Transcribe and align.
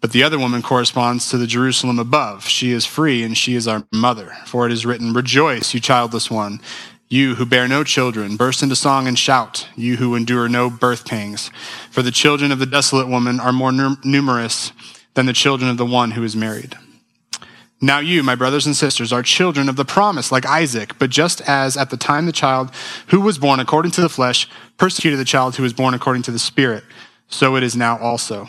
But 0.00 0.12
the 0.12 0.22
other 0.22 0.38
woman 0.38 0.62
corresponds 0.62 1.28
to 1.30 1.36
the 1.36 1.46
Jerusalem 1.46 1.98
above. 1.98 2.46
She 2.46 2.72
is 2.72 2.86
free 2.86 3.22
and 3.22 3.36
she 3.36 3.54
is 3.54 3.68
our 3.68 3.84
mother. 3.92 4.34
For 4.46 4.64
it 4.64 4.72
is 4.72 4.86
written, 4.86 5.12
Rejoice, 5.12 5.74
you 5.74 5.80
childless 5.80 6.30
one. 6.30 6.60
You 7.12 7.34
who 7.34 7.44
bear 7.44 7.66
no 7.66 7.82
children, 7.82 8.36
burst 8.36 8.62
into 8.62 8.76
song 8.76 9.08
and 9.08 9.18
shout, 9.18 9.66
you 9.74 9.96
who 9.96 10.14
endure 10.14 10.48
no 10.48 10.70
birth 10.70 11.04
pangs. 11.04 11.50
For 11.90 12.02
the 12.02 12.12
children 12.12 12.52
of 12.52 12.60
the 12.60 12.66
desolate 12.66 13.08
woman 13.08 13.40
are 13.40 13.50
more 13.50 13.72
numerous 13.72 14.70
than 15.14 15.26
the 15.26 15.32
children 15.32 15.68
of 15.68 15.76
the 15.76 15.84
one 15.84 16.12
who 16.12 16.22
is 16.22 16.36
married. 16.36 16.78
Now, 17.80 17.98
you, 17.98 18.22
my 18.22 18.36
brothers 18.36 18.64
and 18.64 18.76
sisters, 18.76 19.12
are 19.12 19.24
children 19.24 19.68
of 19.68 19.74
the 19.74 19.84
promise, 19.84 20.30
like 20.30 20.46
Isaac. 20.46 21.00
But 21.00 21.10
just 21.10 21.40
as 21.48 21.76
at 21.76 21.90
the 21.90 21.96
time 21.96 22.26
the 22.26 22.32
child 22.32 22.70
who 23.08 23.20
was 23.20 23.38
born 23.38 23.58
according 23.58 23.90
to 23.92 24.02
the 24.02 24.08
flesh 24.08 24.48
persecuted 24.76 25.18
the 25.18 25.24
child 25.24 25.56
who 25.56 25.64
was 25.64 25.72
born 25.72 25.94
according 25.94 26.22
to 26.22 26.30
the 26.30 26.38
Spirit, 26.38 26.84
so 27.26 27.56
it 27.56 27.64
is 27.64 27.74
now 27.74 27.98
also. 27.98 28.48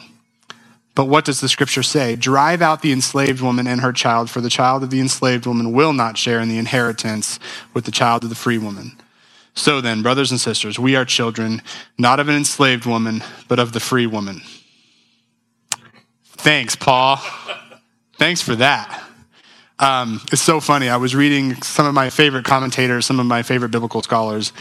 But 0.93 1.05
what 1.05 1.23
does 1.23 1.39
the 1.39 1.47
scripture 1.47 1.83
say? 1.83 2.15
Drive 2.15 2.61
out 2.61 2.81
the 2.81 2.91
enslaved 2.91 3.41
woman 3.41 3.65
and 3.65 3.81
her 3.81 3.93
child, 3.93 4.29
for 4.29 4.41
the 4.41 4.49
child 4.49 4.83
of 4.83 4.89
the 4.89 4.99
enslaved 4.99 5.45
woman 5.45 5.71
will 5.71 5.93
not 5.93 6.17
share 6.17 6.39
in 6.39 6.49
the 6.49 6.57
inheritance 6.57 7.39
with 7.73 7.85
the 7.85 7.91
child 7.91 8.23
of 8.23 8.29
the 8.29 8.35
free 8.35 8.57
woman. 8.57 8.97
So 9.53 9.81
then, 9.81 10.01
brothers 10.01 10.31
and 10.31 10.39
sisters, 10.39 10.79
we 10.79 10.95
are 10.95 11.05
children, 11.05 11.61
not 11.97 12.19
of 12.19 12.29
an 12.29 12.35
enslaved 12.35 12.85
woman, 12.85 13.23
but 13.47 13.59
of 13.59 13.73
the 13.73 13.79
free 13.79 14.07
woman. 14.07 14.41
Thanks, 16.23 16.75
Paul. 16.75 17.19
Thanks 18.17 18.41
for 18.41 18.55
that. 18.55 19.03
Um, 19.79 20.21
it's 20.31 20.41
so 20.41 20.59
funny. 20.59 20.89
I 20.89 20.97
was 20.97 21.15
reading 21.15 21.59
some 21.63 21.85
of 21.85 21.93
my 21.93 22.09
favorite 22.09 22.45
commentators, 22.45 23.05
some 23.05 23.19
of 23.19 23.25
my 23.25 23.41
favorite 23.43 23.69
biblical 23.69 24.01
scholars, 24.03 24.53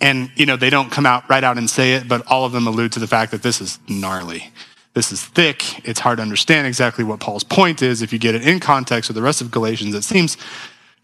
and 0.00 0.30
you 0.34 0.46
know 0.46 0.56
they 0.56 0.70
don't 0.70 0.90
come 0.90 1.06
out 1.06 1.28
right 1.30 1.44
out 1.44 1.56
and 1.56 1.70
say 1.70 1.94
it, 1.94 2.08
but 2.08 2.26
all 2.26 2.44
of 2.44 2.52
them 2.52 2.66
allude 2.66 2.92
to 2.92 3.00
the 3.00 3.06
fact 3.06 3.30
that 3.30 3.42
this 3.42 3.60
is 3.60 3.78
gnarly. 3.88 4.52
This 4.94 5.10
is 5.10 5.24
thick. 5.24 5.86
It's 5.86 6.00
hard 6.00 6.18
to 6.18 6.22
understand 6.22 6.66
exactly 6.68 7.04
what 7.04 7.18
Paul's 7.18 7.44
point 7.44 7.82
is. 7.82 8.00
If 8.00 8.12
you 8.12 8.18
get 8.18 8.36
it 8.36 8.46
in 8.46 8.60
context 8.60 9.08
with 9.08 9.16
the 9.16 9.22
rest 9.22 9.40
of 9.40 9.50
Galatians, 9.50 9.94
it 9.94 10.04
seems 10.04 10.36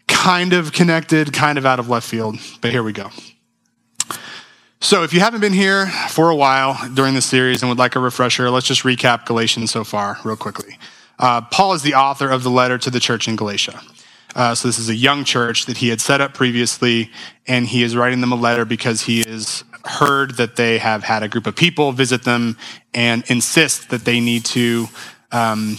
kind 0.07 0.53
of 0.53 0.71
connected, 0.71 1.33
kind 1.33 1.57
of 1.57 1.65
out 1.65 1.79
of 1.79 1.89
left 1.89 2.07
field, 2.07 2.37
but 2.61 2.71
here 2.71 2.83
we 2.83 2.93
go. 2.93 3.09
So, 4.79 5.03
if 5.03 5.13
you 5.13 5.19
haven't 5.19 5.41
been 5.41 5.53
here 5.53 5.87
for 6.09 6.29
a 6.29 6.35
while 6.35 6.77
during 6.95 7.13
this 7.13 7.25
series 7.25 7.61
and 7.61 7.69
would 7.69 7.77
like 7.77 7.95
a 7.95 7.99
refresher, 7.99 8.49
let's 8.49 8.65
just 8.65 8.81
recap 8.81 9.25
Galatians 9.25 9.69
so 9.69 9.83
far, 9.83 10.17
real 10.23 10.35
quickly. 10.35 10.77
Uh, 11.19 11.41
Paul 11.41 11.73
is 11.73 11.83
the 11.83 11.93
author 11.93 12.29
of 12.29 12.41
the 12.43 12.49
letter 12.49 12.79
to 12.79 12.89
the 12.89 12.99
church 12.99 13.27
in 13.27 13.35
Galatia. 13.35 13.79
Uh, 14.35 14.55
so, 14.55 14.67
this 14.67 14.79
is 14.79 14.89
a 14.89 14.95
young 14.95 15.23
church 15.23 15.65
that 15.67 15.77
he 15.77 15.89
had 15.89 16.01
set 16.01 16.19
up 16.19 16.33
previously, 16.33 17.11
and 17.45 17.67
he 17.67 17.83
is 17.83 17.95
writing 17.95 18.21
them 18.21 18.31
a 18.31 18.35
letter 18.35 18.65
because 18.65 19.01
he 19.01 19.21
is 19.21 19.63
heard 19.85 20.37
that 20.37 20.55
they 20.55 20.77
have 20.77 21.03
had 21.03 21.23
a 21.23 21.27
group 21.27 21.47
of 21.47 21.55
people 21.55 21.91
visit 21.91 22.23
them 22.23 22.57
and 22.93 23.23
insist 23.27 23.89
that 23.89 24.05
they 24.05 24.19
need 24.19 24.45
to 24.45 24.87
um, 25.31 25.77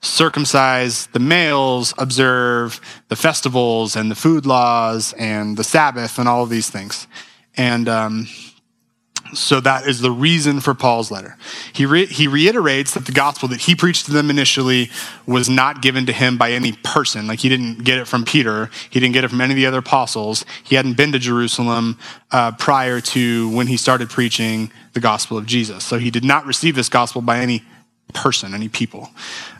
circumcise 0.00 1.06
the 1.08 1.18
males, 1.18 1.94
observe 1.98 2.80
the 3.08 3.16
festivals 3.16 3.96
and 3.96 4.10
the 4.10 4.14
food 4.14 4.46
laws 4.46 5.14
and 5.18 5.56
the 5.56 5.64
Sabbath 5.64 6.18
and 6.18 6.28
all 6.28 6.42
of 6.42 6.50
these 6.50 6.68
things. 6.68 7.06
And 7.56 7.88
um, 7.88 8.28
so 9.34 9.60
that 9.60 9.86
is 9.86 10.00
the 10.00 10.10
reason 10.10 10.60
for 10.60 10.74
Paul's 10.74 11.10
letter. 11.10 11.36
He, 11.72 11.86
re- 11.86 12.06
he 12.06 12.26
reiterates 12.26 12.94
that 12.94 13.06
the 13.06 13.12
gospel 13.12 13.48
that 13.48 13.60
he 13.62 13.74
preached 13.74 14.06
to 14.06 14.12
them 14.12 14.30
initially 14.30 14.90
was 15.26 15.48
not 15.48 15.82
given 15.82 16.06
to 16.06 16.12
him 16.12 16.36
by 16.38 16.52
any 16.52 16.72
person. 16.72 17.26
Like 17.26 17.40
he 17.40 17.48
didn't 17.48 17.84
get 17.84 17.98
it 17.98 18.06
from 18.06 18.24
Peter, 18.24 18.70
he 18.90 19.00
didn't 19.00 19.14
get 19.14 19.24
it 19.24 19.28
from 19.28 19.40
any 19.40 19.52
of 19.52 19.56
the 19.56 19.66
other 19.66 19.78
apostles. 19.78 20.44
He 20.62 20.76
hadn't 20.76 20.96
been 20.96 21.12
to 21.12 21.18
Jerusalem 21.18 21.98
uh, 22.30 22.52
prior 22.52 23.00
to 23.00 23.50
when 23.50 23.66
he 23.66 23.76
started 23.76 24.10
preaching 24.10 24.70
the 24.92 25.00
gospel 25.00 25.38
of 25.38 25.46
Jesus. 25.46 25.84
So 25.84 25.98
he 25.98 26.10
did 26.10 26.24
not 26.24 26.46
receive 26.46 26.74
this 26.74 26.88
gospel 26.88 27.22
by 27.22 27.38
any 27.38 27.62
person, 28.12 28.54
any 28.54 28.68
people. 28.68 29.10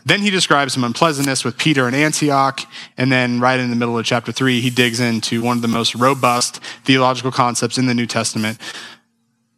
Then 0.04 0.20
he 0.20 0.30
describes 0.30 0.74
some 0.74 0.84
unpleasantness 0.84 1.44
with 1.44 1.56
Peter 1.56 1.86
and 1.86 1.94
Antioch. 1.94 2.60
And 2.98 3.10
then, 3.10 3.40
right 3.40 3.58
in 3.58 3.70
the 3.70 3.76
middle 3.76 3.98
of 3.98 4.04
chapter 4.04 4.32
three, 4.32 4.60
he 4.60 4.70
digs 4.70 5.00
into 5.00 5.42
one 5.42 5.56
of 5.56 5.62
the 5.62 5.68
most 5.68 5.94
robust 5.94 6.62
theological 6.84 7.30
concepts 7.30 7.78
in 7.78 7.86
the 7.86 7.94
New 7.94 8.06
Testament 8.06 8.58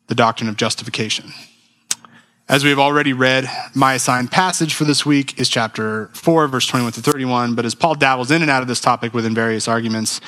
the 0.07 0.15
doctrine 0.15 0.49
of 0.49 0.57
justification. 0.57 1.33
As 2.47 2.63
we 2.63 2.69
have 2.69 2.79
already 2.79 3.15
read, 3.15 3.49
my 3.75 3.95
assigned 3.95 4.31
passage 4.31 4.75
for 4.75 4.85
this 4.85 5.07
week 5.07 5.41
is 5.41 5.49
chapter 5.49 6.11
4, 6.13 6.47
verse 6.47 6.67
21 6.67 6.93
to 6.93 7.01
31. 7.01 7.55
But 7.55 7.65
as 7.65 7.75
Paul 7.75 7.95
dabbles 7.95 8.31
in 8.31 8.43
and 8.43 8.51
out 8.51 8.61
of 8.61 8.69
this 8.69 8.81
topic 8.81 9.15
within 9.15 9.35
various 9.35 9.67
arguments, 9.67 10.21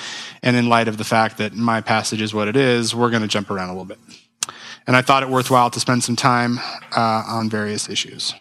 and 0.43 0.57
in 0.57 0.71
light 0.71 0.89
of 0.89 0.97
the 0.97 1.05
fact 1.05 1.37
that 1.37 1.55
my 1.55 1.83
passage 1.83 2.23
is 2.23 2.33
what 2.33 2.49
it 2.49 2.57
is, 2.57 2.95
we're 2.95 3.11
going 3.11 3.21
to 3.21 3.29
jump 3.29 3.51
around 3.51 3.69
a 3.69 3.73
little 3.73 3.85
bit. 3.85 3.99
And 4.87 4.97
I 4.97 5.03
thought 5.03 5.25
it 5.25 5.29
worthwhile 5.29 5.69
to 5.71 5.81
spend 5.81 6.05
some 6.05 6.17
time 6.17 6.59
uh, 6.97 7.23
on 7.27 7.51
various 7.51 7.87
issues. 7.87 8.35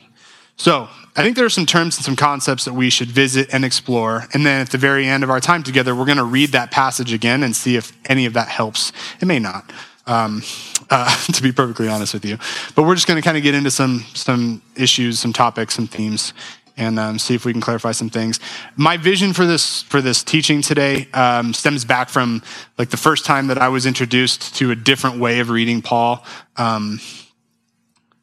So, 0.56 0.88
I 1.18 1.24
think 1.24 1.36
there 1.36 1.46
are 1.46 1.50
some 1.50 1.66
terms 1.66 1.98
and 1.98 2.06
some 2.06 2.16
concepts 2.16 2.66
that 2.66 2.74
we 2.74 2.90
should 2.90 3.08
visit 3.08 3.54
and 3.54 3.64
explore. 3.64 4.28
And 4.34 4.46
then 4.46 4.62
at 4.62 4.70
the 4.70 4.78
very 4.78 5.06
end 5.06 5.24
of 5.24 5.30
our 5.30 5.40
time 5.40 5.64
together, 5.64 5.96
we're 5.96 6.06
going 6.06 6.18
to 6.18 6.26
read 6.26 6.52
that 6.52 6.72
passage 6.72 7.14
again 7.14 7.42
and 7.42 7.56
see 7.56 7.78
if 7.78 7.92
any 8.06 8.26
of 8.26 8.34
that 8.34 8.50
helps. 8.50 8.92
It 9.22 9.26
may 9.26 9.40
not 9.40 9.70
um, 10.08 10.42
uh, 10.90 11.16
to 11.34 11.42
be 11.42 11.52
perfectly 11.52 11.88
honest 11.88 12.14
with 12.14 12.26
you. 12.26 12.38
But 12.76 12.84
we're 12.84 12.96
just 12.96 13.08
going 13.08 13.22
to 13.22 13.26
kind 13.26 13.38
of 13.38 13.44
get 13.44 13.56
into 13.56 13.72
some 13.72 14.06
some 14.14 14.62
issues, 14.76 15.20
some 15.20 15.34
topics, 15.34 15.76
some 15.76 15.88
themes, 15.88 16.34
and 16.78 17.00
um, 17.00 17.20
see 17.20 17.36
if 17.36 17.46
we 17.46 17.52
can 17.52 17.62
clarify 17.62 17.92
some 17.92 18.10
things. 18.10 18.40
My 18.76 18.98
vision 18.98 19.34
for 19.34 19.46
this 19.46 19.84
for 19.84 20.02
this 20.02 20.24
teaching 20.24 20.62
today 20.62 21.08
um, 21.14 21.54
stems 21.54 21.86
back 21.86 22.10
from 22.10 22.42
like 22.78 22.90
the 22.90 22.98
first 22.98 23.26
time 23.26 23.48
that 23.48 23.58
I 23.58 23.70
was 23.70 23.86
introduced 23.86 24.56
to 24.56 24.72
a 24.72 24.76
different 24.76 25.20
way 25.20 25.40
of 25.40 25.50
reading 25.50 25.82
Paul. 25.82 26.24
Um, 26.58 27.00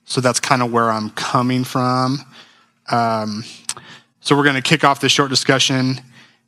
so 0.05 0.21
that's 0.21 0.41
kind 0.41 0.63
of 0.63 0.73
where 0.73 0.91
I'm 0.91 1.11
coming 1.11 1.65
from. 1.65 2.19
Um, 2.91 3.45
so 4.21 4.37
we're 4.37 4.45
going 4.45 4.57
to 4.57 4.63
kick 4.63 4.85
off 4.85 5.01
this 5.01 5.11
short 5.11 5.31
discussion 5.31 6.01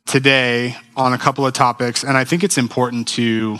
today 0.05 0.77
on 0.95 1.13
a 1.13 1.17
couple 1.17 1.47
of 1.47 1.53
topics, 1.53 2.03
and 2.03 2.15
I 2.15 2.23
think 2.23 2.43
it's 2.43 2.57
important 2.57 3.07
to 3.09 3.57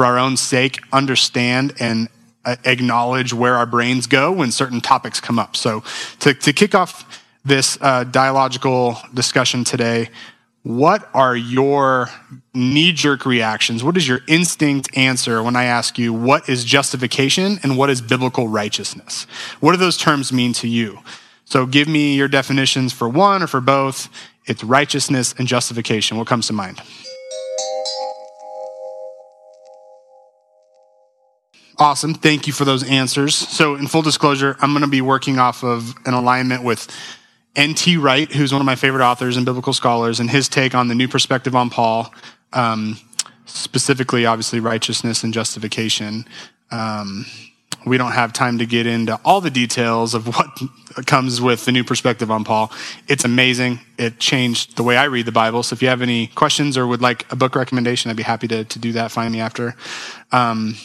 for 0.00 0.06
our 0.06 0.18
own 0.18 0.34
sake, 0.34 0.80
understand 0.94 1.74
and 1.78 2.08
uh, 2.46 2.56
acknowledge 2.64 3.34
where 3.34 3.56
our 3.56 3.66
brains 3.66 4.06
go 4.06 4.32
when 4.32 4.50
certain 4.50 4.80
topics 4.80 5.20
come 5.20 5.38
up. 5.38 5.54
So, 5.54 5.84
to, 6.20 6.32
to 6.32 6.54
kick 6.54 6.74
off 6.74 7.22
this 7.44 7.76
uh, 7.82 8.04
dialogical 8.04 8.96
discussion 9.12 9.62
today, 9.62 10.08
what 10.62 11.06
are 11.12 11.36
your 11.36 12.08
knee 12.54 12.92
jerk 12.92 13.26
reactions? 13.26 13.84
What 13.84 13.98
is 13.98 14.08
your 14.08 14.20
instinct 14.26 14.96
answer 14.96 15.42
when 15.42 15.54
I 15.54 15.64
ask 15.64 15.98
you 15.98 16.14
what 16.14 16.48
is 16.48 16.64
justification 16.64 17.58
and 17.62 17.76
what 17.76 17.90
is 17.90 18.00
biblical 18.00 18.48
righteousness? 18.48 19.26
What 19.60 19.72
do 19.72 19.76
those 19.76 19.98
terms 19.98 20.32
mean 20.32 20.54
to 20.54 20.66
you? 20.66 21.00
So 21.44 21.66
give 21.66 21.88
me 21.88 22.16
your 22.16 22.28
definitions 22.28 22.94
for 22.94 23.06
one 23.06 23.42
or 23.42 23.46
for 23.46 23.60
both. 23.60 24.08
It's 24.46 24.64
righteousness 24.64 25.34
and 25.36 25.46
justification. 25.46 26.16
What 26.16 26.26
comes 26.26 26.46
to 26.46 26.54
mind? 26.54 26.80
Awesome. 31.80 32.12
Thank 32.12 32.46
you 32.46 32.52
for 32.52 32.66
those 32.66 32.86
answers. 32.86 33.34
So, 33.34 33.74
in 33.74 33.86
full 33.86 34.02
disclosure, 34.02 34.54
I'm 34.60 34.72
going 34.72 34.82
to 34.82 34.86
be 34.88 35.00
working 35.00 35.38
off 35.38 35.64
of 35.64 35.94
an 36.04 36.12
alignment 36.12 36.62
with 36.62 36.86
N.T. 37.56 37.96
Wright, 37.96 38.30
who's 38.30 38.52
one 38.52 38.60
of 38.60 38.66
my 38.66 38.74
favorite 38.74 39.02
authors 39.02 39.38
and 39.38 39.46
biblical 39.46 39.72
scholars, 39.72 40.20
and 40.20 40.28
his 40.28 40.46
take 40.46 40.74
on 40.74 40.88
the 40.88 40.94
new 40.94 41.08
perspective 41.08 41.56
on 41.56 41.70
Paul, 41.70 42.12
um, 42.52 42.98
specifically, 43.46 44.26
obviously, 44.26 44.60
righteousness 44.60 45.24
and 45.24 45.32
justification. 45.32 46.26
Um, 46.70 47.24
we 47.86 47.96
don't 47.96 48.12
have 48.12 48.34
time 48.34 48.58
to 48.58 48.66
get 48.66 48.86
into 48.86 49.18
all 49.24 49.40
the 49.40 49.50
details 49.50 50.12
of 50.12 50.26
what 50.36 51.06
comes 51.06 51.40
with 51.40 51.64
the 51.64 51.72
new 51.72 51.82
perspective 51.82 52.30
on 52.30 52.44
Paul. 52.44 52.70
It's 53.08 53.24
amazing. 53.24 53.80
It 53.96 54.18
changed 54.18 54.76
the 54.76 54.82
way 54.82 54.98
I 54.98 55.04
read 55.04 55.24
the 55.24 55.32
Bible. 55.32 55.62
So 55.62 55.72
if 55.72 55.80
you 55.80 55.88
have 55.88 56.02
any 56.02 56.26
questions 56.26 56.76
or 56.76 56.86
would 56.86 57.00
like 57.00 57.24
a 57.32 57.36
book 57.36 57.56
recommendation, 57.56 58.10
I'd 58.10 58.18
be 58.18 58.22
happy 58.22 58.48
to, 58.48 58.64
to 58.64 58.78
do 58.78 58.92
that. 58.92 59.10
Find 59.10 59.32
me 59.32 59.40
after. 59.40 59.76
Um, 60.30 60.76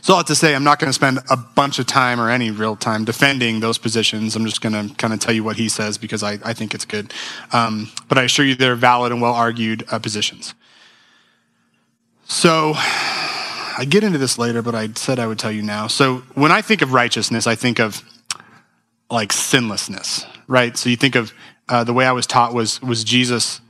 so 0.00 0.12
I'll 0.12 0.18
have 0.18 0.26
to 0.26 0.34
say, 0.34 0.54
I'm 0.54 0.64
not 0.64 0.78
going 0.78 0.88
to 0.88 0.94
spend 0.94 1.18
a 1.30 1.36
bunch 1.36 1.78
of 1.78 1.86
time 1.86 2.20
or 2.20 2.30
any 2.30 2.50
real 2.50 2.76
time 2.76 3.04
defending 3.04 3.60
those 3.60 3.78
positions. 3.78 4.36
I'm 4.36 4.44
just 4.44 4.60
going 4.60 4.72
to 4.72 4.94
kind 4.96 5.12
of 5.12 5.20
tell 5.20 5.34
you 5.34 5.44
what 5.44 5.56
he 5.56 5.68
says 5.68 5.98
because 5.98 6.22
I, 6.22 6.38
I 6.44 6.52
think 6.52 6.74
it's 6.74 6.84
good. 6.84 7.12
Um, 7.52 7.90
but 8.08 8.18
I 8.18 8.22
assure 8.22 8.44
you 8.44 8.54
they're 8.54 8.74
valid 8.74 9.12
and 9.12 9.20
well 9.20 9.34
argued 9.34 9.84
uh, 9.90 9.98
positions. 9.98 10.54
So 12.26 12.72
I 12.76 13.84
get 13.88 14.04
into 14.04 14.18
this 14.18 14.38
later, 14.38 14.62
but 14.62 14.74
I 14.74 14.88
said 14.94 15.18
I 15.18 15.26
would 15.26 15.38
tell 15.38 15.52
you 15.52 15.62
now. 15.62 15.88
So 15.88 16.18
when 16.34 16.52
I 16.52 16.62
think 16.62 16.82
of 16.82 16.92
righteousness, 16.92 17.46
I 17.46 17.54
think 17.54 17.78
of 17.80 18.02
like 19.10 19.32
sinlessness, 19.32 20.24
right? 20.46 20.76
So 20.76 20.88
you 20.88 20.96
think 20.96 21.14
of 21.14 21.32
uh, 21.68 21.84
the 21.84 21.92
way 21.92 22.06
I 22.06 22.12
was 22.12 22.26
taught 22.26 22.54
was 22.54 22.80
was 22.82 23.04
Jesus 23.04 23.60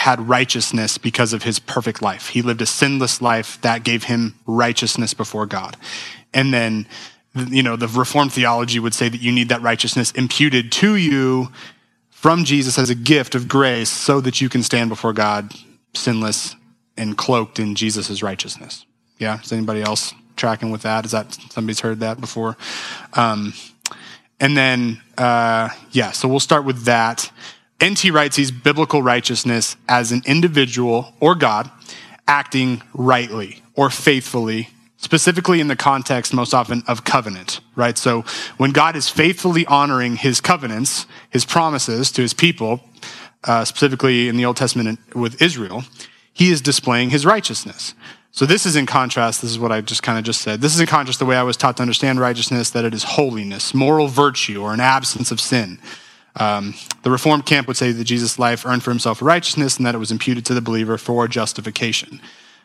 had 0.00 0.28
righteousness 0.28 0.96
because 0.96 1.34
of 1.34 1.42
his 1.42 1.58
perfect 1.58 2.00
life. 2.00 2.28
He 2.28 2.40
lived 2.40 2.62
a 2.62 2.66
sinless 2.66 3.20
life 3.20 3.60
that 3.60 3.84
gave 3.84 4.04
him 4.04 4.34
righteousness 4.46 5.12
before 5.12 5.44
God. 5.44 5.76
And 6.32 6.54
then, 6.54 6.86
you 7.34 7.62
know, 7.62 7.76
the 7.76 7.86
Reformed 7.86 8.32
theology 8.32 8.78
would 8.78 8.94
say 8.94 9.10
that 9.10 9.20
you 9.20 9.30
need 9.30 9.50
that 9.50 9.60
righteousness 9.60 10.10
imputed 10.12 10.72
to 10.72 10.96
you 10.96 11.48
from 12.08 12.44
Jesus 12.44 12.78
as 12.78 12.88
a 12.88 12.94
gift 12.94 13.34
of 13.34 13.46
grace 13.46 13.90
so 13.90 14.22
that 14.22 14.40
you 14.40 14.48
can 14.48 14.62
stand 14.62 14.88
before 14.88 15.12
God 15.12 15.52
sinless 15.94 16.56
and 16.96 17.18
cloaked 17.18 17.58
in 17.58 17.74
Jesus' 17.74 18.22
righteousness. 18.22 18.86
Yeah? 19.18 19.40
Is 19.42 19.52
anybody 19.52 19.82
else 19.82 20.14
tracking 20.36 20.70
with 20.70 20.80
that? 20.82 21.04
Is 21.04 21.10
that 21.10 21.34
somebody's 21.50 21.80
heard 21.80 22.00
that 22.00 22.20
before? 22.20 22.56
Um, 23.12 23.52
and 24.40 24.56
then, 24.56 25.02
uh, 25.18 25.68
yeah, 25.92 26.12
so 26.12 26.26
we'll 26.26 26.40
start 26.40 26.64
with 26.64 26.84
that. 26.84 27.30
N.T. 27.80 28.10
Wright 28.10 28.32
sees 28.32 28.50
biblical 28.50 29.02
righteousness 29.02 29.76
as 29.88 30.12
an 30.12 30.22
individual 30.26 31.14
or 31.18 31.34
God 31.34 31.70
acting 32.28 32.82
rightly 32.92 33.62
or 33.74 33.88
faithfully, 33.88 34.68
specifically 34.98 35.60
in 35.60 35.68
the 35.68 35.76
context 35.76 36.34
most 36.34 36.52
often 36.52 36.82
of 36.86 37.04
covenant, 37.04 37.60
right? 37.74 37.96
So 37.96 38.24
when 38.58 38.72
God 38.72 38.96
is 38.96 39.08
faithfully 39.08 39.64
honoring 39.66 40.16
his 40.16 40.40
covenants, 40.40 41.06
his 41.30 41.46
promises 41.46 42.12
to 42.12 42.22
his 42.22 42.34
people, 42.34 42.80
uh, 43.44 43.64
specifically 43.64 44.28
in 44.28 44.36
the 44.36 44.44
Old 44.44 44.58
Testament 44.58 45.00
with 45.14 45.40
Israel, 45.40 45.84
he 46.32 46.50
is 46.50 46.60
displaying 46.60 47.10
his 47.10 47.24
righteousness. 47.24 47.94
So 48.30 48.46
this 48.46 48.64
is 48.64 48.76
in 48.76 48.86
contrast, 48.86 49.42
this 49.42 49.50
is 49.50 49.58
what 49.58 49.72
I 49.72 49.80
just 49.80 50.02
kind 50.02 50.18
of 50.18 50.24
just 50.24 50.42
said. 50.42 50.60
This 50.60 50.74
is 50.74 50.80
in 50.80 50.86
contrast 50.86 51.18
the 51.18 51.24
way 51.24 51.36
I 51.36 51.42
was 51.42 51.56
taught 51.56 51.78
to 51.78 51.82
understand 51.82 52.20
righteousness, 52.20 52.70
that 52.70 52.84
it 52.84 52.94
is 52.94 53.02
holiness, 53.02 53.74
moral 53.74 54.06
virtue, 54.06 54.62
or 54.62 54.72
an 54.72 54.80
absence 54.80 55.32
of 55.32 55.40
sin. 55.40 55.78
Um, 56.36 56.74
the 57.02 57.10
Reformed 57.10 57.46
camp 57.46 57.66
would 57.66 57.76
say 57.76 57.92
that 57.92 58.04
Jesus' 58.04 58.38
life 58.38 58.64
earned 58.64 58.82
for 58.82 58.90
himself 58.90 59.20
righteousness 59.20 59.76
and 59.76 59.86
that 59.86 59.94
it 59.94 59.98
was 59.98 60.12
imputed 60.12 60.44
to 60.46 60.54
the 60.54 60.60
believer 60.60 60.96
for 60.96 61.26
justification. 61.26 62.20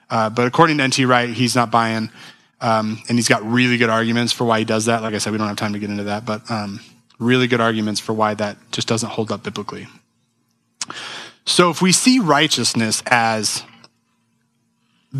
Uh, 0.09 0.29
but 0.29 0.45
according 0.45 0.77
to 0.77 0.83
N.T. 0.83 1.06
Wright, 1.06 1.29
he's 1.29 1.56
not 1.56 1.71
buying, 1.71 2.12
um, 2.62 3.01
and 3.09 3.17
he's 3.17 3.27
got 3.27 3.44
really 3.44 3.77
good 3.77 3.89
arguments 3.89 4.31
for 4.31 4.45
why 4.45 4.59
he 4.59 4.65
does 4.65 4.85
that. 4.85 5.01
Like 5.01 5.15
I 5.15 5.17
said, 5.17 5.31
we 5.31 5.39
don't 5.39 5.47
have 5.47 5.57
time 5.57 5.73
to 5.73 5.79
get 5.79 5.89
into 5.89 6.03
that, 6.03 6.25
but 6.25 6.50
um, 6.51 6.79
really 7.19 7.47
good 7.47 7.62
arguments 7.62 8.00
for 8.00 8.13
why 8.13 8.33
that 8.35 8.57
just 8.71 8.88
doesn't 8.88 9.09
hold 9.09 9.31
up 9.31 9.44
biblically. 9.44 9.88
So 11.45 11.69
if 11.69 11.81
we 11.81 11.91
see 11.91 12.19
righteousness 12.19 13.01
as 13.07 13.63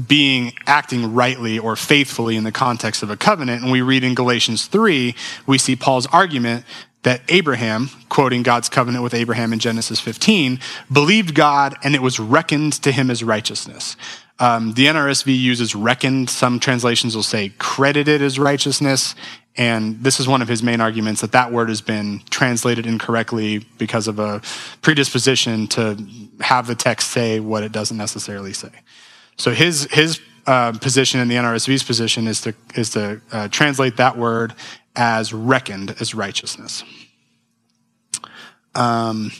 being 0.08 0.54
acting 0.68 1.14
rightly 1.14 1.58
or 1.58 1.76
faithfully 1.76 2.36
in 2.36 2.44
the 2.44 2.52
context 2.52 3.02
of 3.02 3.10
a 3.10 3.18
covenant, 3.18 3.64
and 3.64 3.72
we 3.72 3.82
read 3.82 4.04
in 4.04 4.14
Galatians 4.14 4.66
3, 4.68 5.16
we 5.48 5.58
see 5.58 5.76
Paul's 5.76 6.06
argument 6.08 6.66
that 7.06 7.22
Abraham, 7.30 7.92
quoting 8.10 8.42
God's 8.42 8.68
covenant 8.68 9.04
with 9.04 9.14
Abraham 9.14 9.54
in 9.54 9.60
Genesis 9.60 10.00
15, 10.00 10.60
believed 10.92 11.36
God 11.36 11.76
and 11.84 11.94
it 11.94 12.02
was 12.02 12.20
reckoned 12.20 12.74
to 12.82 12.92
him 12.92 13.12
as 13.12 13.24
righteousness. 13.24 13.96
Um, 14.40 14.74
the 14.74 14.88
NRSV 14.88 15.40
uses 15.40 15.76
reckoned. 15.76 16.32
Some 16.32 16.60
translations 16.60 17.16
will 17.16 17.24
say 17.24 17.54
credited 17.60 18.24
as 18.24 18.40
righteousness. 18.40 19.14
And 19.56 20.04
this 20.04 20.20
is 20.20 20.28
one 20.28 20.42
of 20.42 20.48
his 20.48 20.64
main 20.64 20.82
arguments 20.82 21.22
that 21.22 21.32
that 21.34 21.52
word 21.52 21.70
has 21.70 21.80
been 21.80 22.22
translated 22.32 22.88
incorrectly 22.88 23.60
because 23.78 24.08
of 24.08 24.18
a 24.18 24.42
predisposition 24.82 25.68
to 25.68 26.04
have 26.42 26.66
the 26.66 26.76
text 26.76 27.12
say 27.12 27.40
what 27.40 27.64
it 27.64 27.72
doesn't 27.72 27.98
necessarily 27.98 28.52
say. 28.52 28.72
So 29.38 29.52
his, 29.52 29.88
his 29.92 30.20
uh, 30.48 30.74
position 30.74 31.20
and 31.20 31.30
the 31.30 31.36
NRSV's 31.36 31.84
position 31.84 32.28
is 32.28 32.42
to, 32.42 32.54
is 32.76 32.92
to 32.92 33.22
uh, 33.32 33.48
translate 33.50 33.98
that 33.98 34.18
word 34.18 34.54
as 34.96 35.34
reckoned 35.34 35.96
as 36.00 36.16
righteousness. 36.16 36.84
Um, 38.74 39.32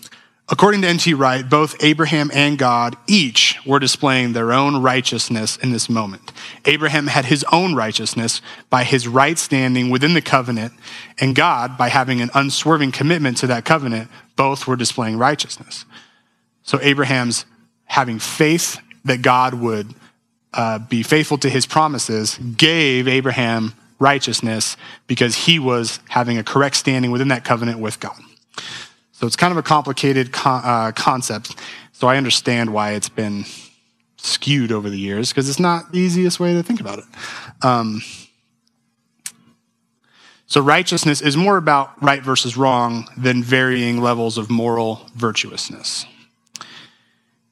according 0.50 0.82
to 0.82 0.88
N.T. 0.88 1.14
Wright, 1.14 1.48
both 1.48 1.76
Abraham 1.84 2.30
and 2.34 2.58
God 2.58 2.98
each 3.08 3.58
were 3.66 3.80
displaying 3.80 4.34
their 4.34 4.52
own 4.52 4.82
righteousness 4.82 5.58
in 5.58 5.72
this 5.72 5.90
moment. 5.90 6.32
Abraham 6.66 7.08
had 7.08 7.26
his 7.26 7.46
own 7.52 7.76
righteousness 7.76 8.42
by 8.70 8.84
his 8.84 9.08
right 9.08 9.38
standing 9.38 9.90
within 9.90 10.14
the 10.14 10.22
covenant, 10.22 10.74
and 11.20 11.36
God, 11.36 11.78
by 11.78 11.90
having 11.90 12.22
an 12.22 12.32
unswerving 12.34 12.92
commitment 12.92 13.38
to 13.38 13.48
that 13.48 13.66
covenant, 13.66 14.10
both 14.36 14.68
were 14.68 14.76
displaying 14.76 15.18
righteousness. 15.18 15.86
So 16.64 16.80
Abraham's 16.82 17.46
having 17.86 18.20
faith 18.20 18.80
that 19.06 19.22
God 19.22 19.54
would 19.54 19.94
uh, 20.54 20.80
be 20.80 21.04
faithful 21.04 21.38
to 21.40 21.50
his 21.50 21.66
promises 21.66 22.38
gave 22.38 23.08
Abraham 23.08 23.74
righteousness 24.00 24.78
because 25.08 25.36
he 25.36 25.60
was 25.60 26.00
having 26.10 26.38
a 26.38 26.44
correct 26.44 26.76
standing 26.76 27.12
within 27.12 27.30
that 27.30 27.46
covenant 27.46 27.80
with 27.80 28.00
God. 28.00 28.18
So 29.14 29.26
it's 29.26 29.36
kind 29.36 29.52
of 29.52 29.58
a 29.58 29.64
complicated 29.64 30.32
uh, 30.44 30.92
concept. 30.94 31.56
So 31.94 32.08
I 32.08 32.18
understand 32.18 32.74
why 32.74 32.92
it's 32.92 33.10
been 33.10 33.46
skewed 34.18 34.72
over 34.72 34.90
the 34.90 34.98
years 34.98 35.30
because 35.30 35.50
it's 35.50 35.60
not 35.60 35.92
the 35.92 36.00
easiest 36.00 36.40
way 36.40 36.54
to 36.54 36.64
think 36.64 36.82
about 36.82 37.00
it. 37.00 37.06
Um, 37.62 38.02
so 40.48 40.62
righteousness 40.62 41.22
is 41.22 41.38
more 41.38 41.58
about 41.58 42.02
right 42.04 42.22
versus 42.22 42.58
wrong 42.58 43.08
than 43.18 43.44
varying 43.44 44.02
levels 44.02 44.38
of 44.38 44.50
moral 44.50 45.10
virtuousness. 45.16 46.06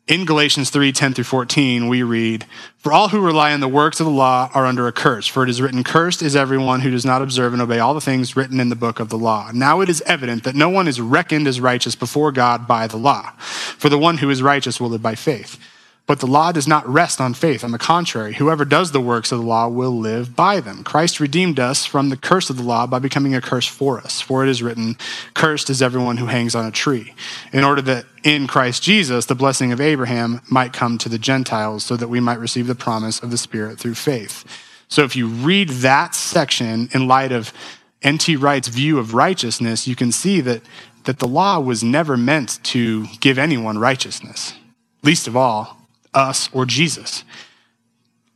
In 0.06 0.26
Galatians 0.26 0.70
3 0.70 0.92
10 0.92 1.14
through 1.14 1.24
14, 1.24 1.88
we 1.88 2.04
read, 2.04 2.46
For 2.78 2.92
all 2.92 3.08
who 3.08 3.26
rely 3.26 3.54
on 3.54 3.62
the 3.62 3.70
works 3.70 4.02
of 4.02 4.06
the 4.06 4.12
law 4.12 4.50
are 4.54 4.66
under 4.66 4.86
a 4.86 4.92
curse, 4.92 5.28
for 5.28 5.44
it 5.44 5.50
is 5.50 5.62
written, 5.62 5.82
Cursed 5.82 6.22
is 6.22 6.36
everyone 6.36 6.82
who 6.82 6.92
does 6.92 7.06
not 7.06 7.22
observe 7.22 7.54
and 7.54 7.62
obey 7.62 7.80
all 7.80 7.94
the 7.94 8.02
things 8.02 8.36
written 8.36 8.60
in 8.60 8.68
the 8.68 8.76
book 8.76 9.00
of 9.00 9.08
the 9.08 9.18
law. 9.18 9.52
Now 9.54 9.80
it 9.80 9.88
is 9.88 10.04
evident 10.06 10.44
that 10.44 10.56
no 10.56 10.68
one 10.68 10.90
is 10.90 11.00
reckoned 11.00 11.48
as 11.48 11.62
righteous 11.62 11.96
before 11.96 12.34
God 12.34 12.68
by 12.68 12.86
the 12.86 12.98
law, 12.98 13.32
for 13.40 13.88
the 13.88 13.98
one 13.98 14.18
who 14.18 14.30
is 14.30 14.44
righteous 14.44 14.78
will 14.78 14.90
live 14.90 15.02
by 15.02 15.16
faith. 15.16 15.58
But 16.06 16.20
the 16.20 16.28
law 16.28 16.52
does 16.52 16.68
not 16.68 16.88
rest 16.88 17.22
on 17.22 17.34
faith. 17.34 17.64
On 17.64 17.72
the 17.72 17.78
contrary, 17.78 18.34
whoever 18.34 18.66
does 18.66 18.92
the 18.92 19.00
works 19.00 19.32
of 19.32 19.40
the 19.40 19.46
law 19.46 19.70
will 19.70 19.98
live 19.98 20.36
by 20.36 20.60
them. 20.60 20.84
Christ 20.84 21.22
redeemed 21.22 21.62
us 21.62 21.86
from 21.86 22.10
the 22.10 22.18
curse 22.18 22.50
of 22.50 22.58
the 22.58 22.64
law 22.64 22.86
by 22.86 23.00
becoming 23.00 23.34
a 23.34 23.40
curse 23.40 23.68
for 23.68 24.00
us. 24.00 24.20
For 24.20 24.44
it 24.44 24.50
is 24.50 24.62
written, 24.62 24.98
Cursed 25.34 25.70
is 25.70 25.82
everyone 25.82 26.18
who 26.18 26.26
hangs 26.26 26.56
on 26.56 26.66
a 26.66 26.72
tree, 26.72 27.14
in 27.54 27.64
order 27.64 27.82
that 27.84 28.06
in 28.22 28.48
Christ 28.48 28.84
Jesus 28.84 29.28
the 29.28 29.36
blessing 29.36 29.72
of 29.72 29.80
Abraham 29.80 30.42
might 30.50 30.74
come 30.74 30.98
to 30.98 31.08
the 31.08 31.18
Gentiles, 31.18 31.86
so 31.86 31.96
that 31.96 32.10
we 32.10 32.20
might 32.20 32.40
receive 32.40 32.68
the 32.68 32.76
promise 32.76 33.24
of 33.24 33.32
the 33.32 33.38
Spirit 33.38 33.80
through 33.80 33.96
faith. 33.96 34.44
So 34.90 35.04
if 35.06 35.16
you 35.16 35.28
read 35.28 35.70
that 35.70 36.16
section 36.16 36.90
in 36.94 37.08
light 37.08 37.32
of 37.32 37.54
N.T. 38.02 38.36
Wright's 38.36 38.68
view 38.68 39.00
of 39.00 39.14
righteousness, 39.14 39.88
you 39.88 39.96
can 39.96 40.12
see 40.12 40.42
that, 40.42 40.64
that 41.06 41.20
the 41.20 41.28
law 41.30 41.62
was 41.62 41.82
never 41.82 42.18
meant 42.18 42.62
to 42.66 43.08
give 43.22 43.38
anyone 43.38 43.78
righteousness, 43.78 44.54
least 45.02 45.30
of 45.30 45.38
all 45.38 45.80
us 46.14 46.50
or 46.54 46.66
Jesus. 46.66 47.24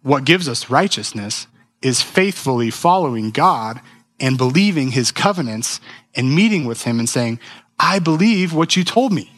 What 0.02 0.26
gives 0.26 0.48
us 0.48 0.70
righteousness 0.70 1.48
is 1.82 2.02
faithfully 2.02 2.70
following 2.70 3.32
God 3.32 3.82
and 4.20 4.38
believing 4.38 4.92
his 4.92 5.12
covenants 5.12 5.80
and 6.16 6.36
meeting 6.36 6.66
with 6.66 6.84
him 6.84 7.00
and 7.00 7.08
saying, 7.08 7.40
I 7.80 8.00
believe 8.00 8.54
what 8.54 8.76
you 8.76 8.84
told 8.84 9.12
me. 9.12 9.32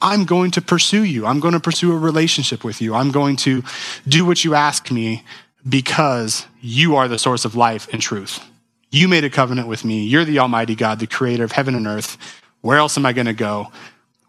I'm 0.00 0.24
going 0.24 0.50
to 0.52 0.60
pursue 0.60 1.04
you. 1.04 1.24
I'm 1.26 1.40
going 1.40 1.54
to 1.54 1.60
pursue 1.60 1.92
a 1.92 1.98
relationship 1.98 2.64
with 2.64 2.82
you. 2.82 2.94
I'm 2.94 3.10
going 3.10 3.36
to 3.36 3.62
do 4.06 4.26
what 4.26 4.44
you 4.44 4.54
ask 4.54 4.90
me 4.90 5.24
because 5.66 6.46
you 6.60 6.96
are 6.96 7.08
the 7.08 7.18
source 7.18 7.44
of 7.44 7.56
life 7.56 7.88
and 7.92 8.02
truth. 8.02 8.44
You 8.90 9.08
made 9.08 9.24
a 9.24 9.30
covenant 9.30 9.68
with 9.68 9.84
me. 9.84 10.04
You're 10.04 10.24
the 10.24 10.38
Almighty 10.38 10.74
God, 10.74 10.98
the 10.98 11.06
creator 11.06 11.44
of 11.44 11.52
heaven 11.52 11.74
and 11.74 11.86
earth. 11.86 12.18
Where 12.60 12.78
else 12.78 12.96
am 12.96 13.06
I 13.06 13.12
going 13.12 13.26
to 13.26 13.32
go? 13.32 13.72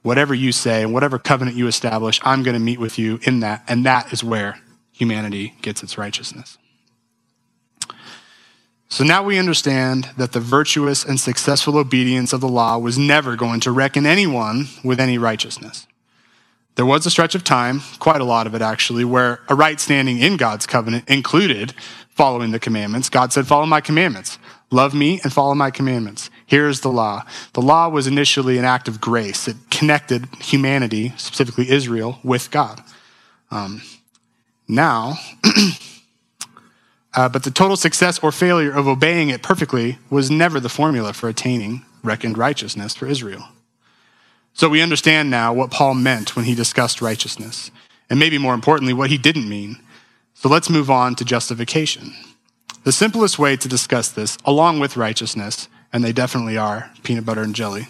Whatever 0.07 0.33
you 0.33 0.53
say 0.53 0.83
and 0.83 0.93
whatever 0.93 1.19
covenant 1.19 1.57
you 1.57 1.67
establish, 1.67 2.21
I'm 2.23 2.41
going 2.41 2.53
to 2.53 2.61
meet 2.61 2.79
with 2.79 2.97
you 2.97 3.19
in 3.23 3.41
that. 3.41 3.65
And 3.67 3.85
that 3.85 4.13
is 4.13 4.23
where 4.23 4.57
humanity 4.93 5.55
gets 5.61 5.83
its 5.83 5.97
righteousness. 5.97 6.57
So 8.87 9.03
now 9.03 9.21
we 9.21 9.37
understand 9.37 10.11
that 10.15 10.31
the 10.31 10.39
virtuous 10.39 11.03
and 11.03 11.19
successful 11.19 11.77
obedience 11.77 12.31
of 12.31 12.39
the 12.39 12.47
law 12.47 12.77
was 12.77 12.97
never 12.97 13.35
going 13.35 13.59
to 13.59 13.71
reckon 13.73 14.05
anyone 14.05 14.67
with 14.81 15.01
any 15.01 15.17
righteousness. 15.17 15.87
There 16.75 16.85
was 16.85 17.05
a 17.05 17.11
stretch 17.11 17.35
of 17.35 17.43
time, 17.43 17.81
quite 17.99 18.21
a 18.21 18.23
lot 18.23 18.47
of 18.47 18.55
it 18.55 18.61
actually, 18.61 19.03
where 19.03 19.41
a 19.49 19.55
right 19.55 19.77
standing 19.77 20.19
in 20.19 20.37
God's 20.37 20.65
covenant 20.65 21.09
included 21.09 21.73
following 22.07 22.51
the 22.51 22.59
commandments. 22.59 23.09
God 23.09 23.33
said, 23.33 23.45
Follow 23.45 23.65
my 23.65 23.81
commandments, 23.81 24.39
love 24.71 24.93
me, 24.93 25.19
and 25.25 25.33
follow 25.33 25.53
my 25.53 25.69
commandments. 25.69 26.29
Here's 26.47 26.79
the 26.79 26.89
law. 26.89 27.23
The 27.53 27.61
law 27.61 27.89
was 27.89 28.07
initially 28.07 28.57
an 28.57 28.65
act 28.65 28.87
of 28.87 28.99
grace, 28.99 29.47
it 29.47 29.57
connected 29.69 30.27
humanity, 30.39 31.13
specifically 31.17 31.69
Israel, 31.69 32.17
with 32.23 32.49
God. 32.49 32.81
Um, 33.51 33.83
now, 34.67 35.19
Uh, 37.17 37.27
but 37.27 37.41
the 37.41 37.49
total 37.49 37.75
success 37.75 38.19
or 38.19 38.31
failure 38.31 38.71
of 38.71 38.87
obeying 38.87 39.29
it 39.29 39.41
perfectly 39.41 39.97
was 40.11 40.29
never 40.29 40.59
the 40.59 40.69
formula 40.69 41.13
for 41.13 41.27
attaining 41.27 41.83
reckoned 42.03 42.37
righteousness 42.37 42.95
for 42.95 43.07
Israel. 43.07 43.43
So 44.53 44.69
we 44.69 44.83
understand 44.83 45.31
now 45.31 45.51
what 45.51 45.71
Paul 45.71 45.95
meant 45.95 46.35
when 46.35 46.45
he 46.45 46.53
discussed 46.53 47.01
righteousness, 47.01 47.71
and 48.07 48.19
maybe 48.19 48.37
more 48.37 48.53
importantly, 48.53 48.93
what 48.93 49.09
he 49.09 49.17
didn't 49.17 49.49
mean. 49.49 49.79
So 50.35 50.47
let's 50.47 50.69
move 50.69 50.91
on 50.91 51.15
to 51.15 51.25
justification. 51.25 52.13
The 52.83 52.91
simplest 52.91 53.39
way 53.39 53.55
to 53.57 53.67
discuss 53.67 54.09
this, 54.09 54.37
along 54.45 54.79
with 54.79 54.95
righteousness, 54.95 55.67
and 55.91 56.03
they 56.03 56.11
definitely 56.11 56.57
are 56.57 56.91
peanut 57.03 57.25
butter 57.25 57.41
and 57.41 57.55
jelly, 57.55 57.87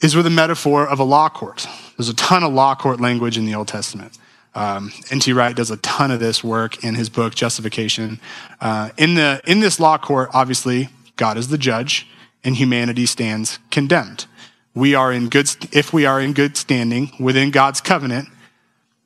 is 0.00 0.16
with 0.16 0.26
a 0.26 0.30
metaphor 0.30 0.86
of 0.86 0.98
a 0.98 1.04
law 1.04 1.28
court. 1.28 1.66
There's 1.96 2.08
a 2.08 2.14
ton 2.14 2.42
of 2.42 2.52
law 2.52 2.74
court 2.74 3.00
language 3.00 3.38
in 3.38 3.46
the 3.46 3.54
Old 3.54 3.68
Testament. 3.68 4.18
Um, 4.54 4.92
N.T. 5.10 5.32
Wright 5.32 5.56
does 5.56 5.70
a 5.70 5.78
ton 5.78 6.10
of 6.10 6.20
this 6.20 6.44
work 6.44 6.84
in 6.84 6.94
his 6.94 7.08
book 7.08 7.34
Justification. 7.34 8.20
Uh, 8.60 8.90
in 8.98 9.14
the 9.14 9.40
in 9.46 9.60
this 9.60 9.80
law 9.80 9.96
court, 9.96 10.30
obviously, 10.34 10.88
God 11.16 11.38
is 11.38 11.48
the 11.48 11.56
judge, 11.56 12.06
and 12.44 12.56
humanity 12.56 13.06
stands 13.06 13.58
condemned. 13.70 14.26
We 14.74 14.94
are 14.94 15.12
in 15.12 15.28
good 15.28 15.50
if 15.72 15.92
we 15.92 16.04
are 16.04 16.20
in 16.20 16.32
good 16.32 16.56
standing 16.56 17.12
within 17.18 17.50
God's 17.50 17.80
covenant, 17.80 18.28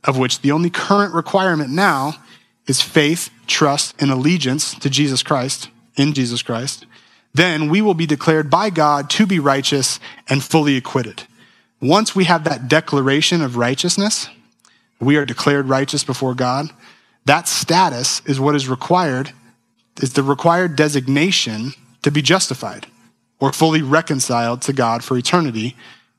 of 0.03 0.19
which 0.19 0.41
the 0.41 0.51
only 0.51 0.71
current 0.71 1.15
requirement 1.15 1.71
now 1.71 2.15
is 2.67 2.83
faith, 2.83 3.31
trust, 3.47 3.95
and 4.01 4.11
allegiance 4.11 4.75
to 4.75 4.91
Jesus 4.91 5.23
Christ 5.23 5.69
in 5.97 6.13
Jesus 6.13 6.43
Christ. 6.43 6.86
Then 7.37 7.69
we 7.69 7.83
will 7.83 7.93
be 7.93 8.07
declared 8.07 8.49
by 8.49 8.71
God 8.71 9.11
to 9.11 9.27
be 9.27 9.39
righteous 9.39 10.01
and 10.27 10.43
fully 10.43 10.79
acquitted. 10.79 11.25
Once 11.83 12.17
we 12.17 12.25
have 12.25 12.45
that 12.45 12.67
declaration 12.67 13.43
of 13.43 13.59
righteousness, 13.59 14.31
we 15.01 15.17
are 15.17 15.27
declared 15.27 15.69
righteous 15.69 16.03
before 16.03 16.35
God. 16.35 16.71
That 17.27 17.47
status 17.47 18.23
is 18.25 18.41
what 18.41 18.55
is 18.55 18.69
required, 18.69 19.33
is 20.01 20.15
the 20.15 20.23
required 20.23 20.77
designation 20.77 21.73
to 22.01 22.11
be 22.11 22.23
justified 22.23 22.87
or 23.39 23.53
fully 23.53 23.83
reconciled 23.83 24.63
to 24.63 24.73
God 24.73 25.05
for 25.05 25.19
eternity 25.19 25.77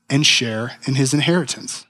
and 0.08 0.24
share 0.24 0.78
in 0.86 0.94
his 0.94 1.12
inheritance. 1.12 1.84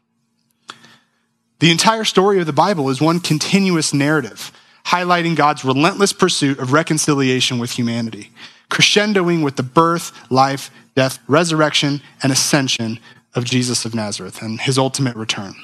The 1.58 1.70
entire 1.70 2.04
story 2.04 2.40
of 2.40 2.46
the 2.46 2.52
Bible 2.54 2.88
is 2.88 2.98
one 2.98 3.20
continuous 3.20 3.92
narrative 3.92 4.52
highlighting 4.86 5.36
God's 5.36 5.66
relentless 5.66 6.14
pursuit 6.14 6.58
of 6.58 6.72
reconciliation 6.72 7.58
with 7.58 7.72
humanity, 7.72 8.30
crescendoing 8.70 9.42
with 9.42 9.56
the 9.56 9.62
birth, 9.62 10.12
life, 10.30 10.70
death, 10.94 11.18
resurrection, 11.26 12.02
and 12.22 12.32
ascension 12.32 12.98
of 13.34 13.44
Jesus 13.44 13.84
of 13.84 13.94
Nazareth 13.94 14.42
and 14.42 14.60
his 14.60 14.78
ultimate 14.78 15.16
return. 15.16 15.54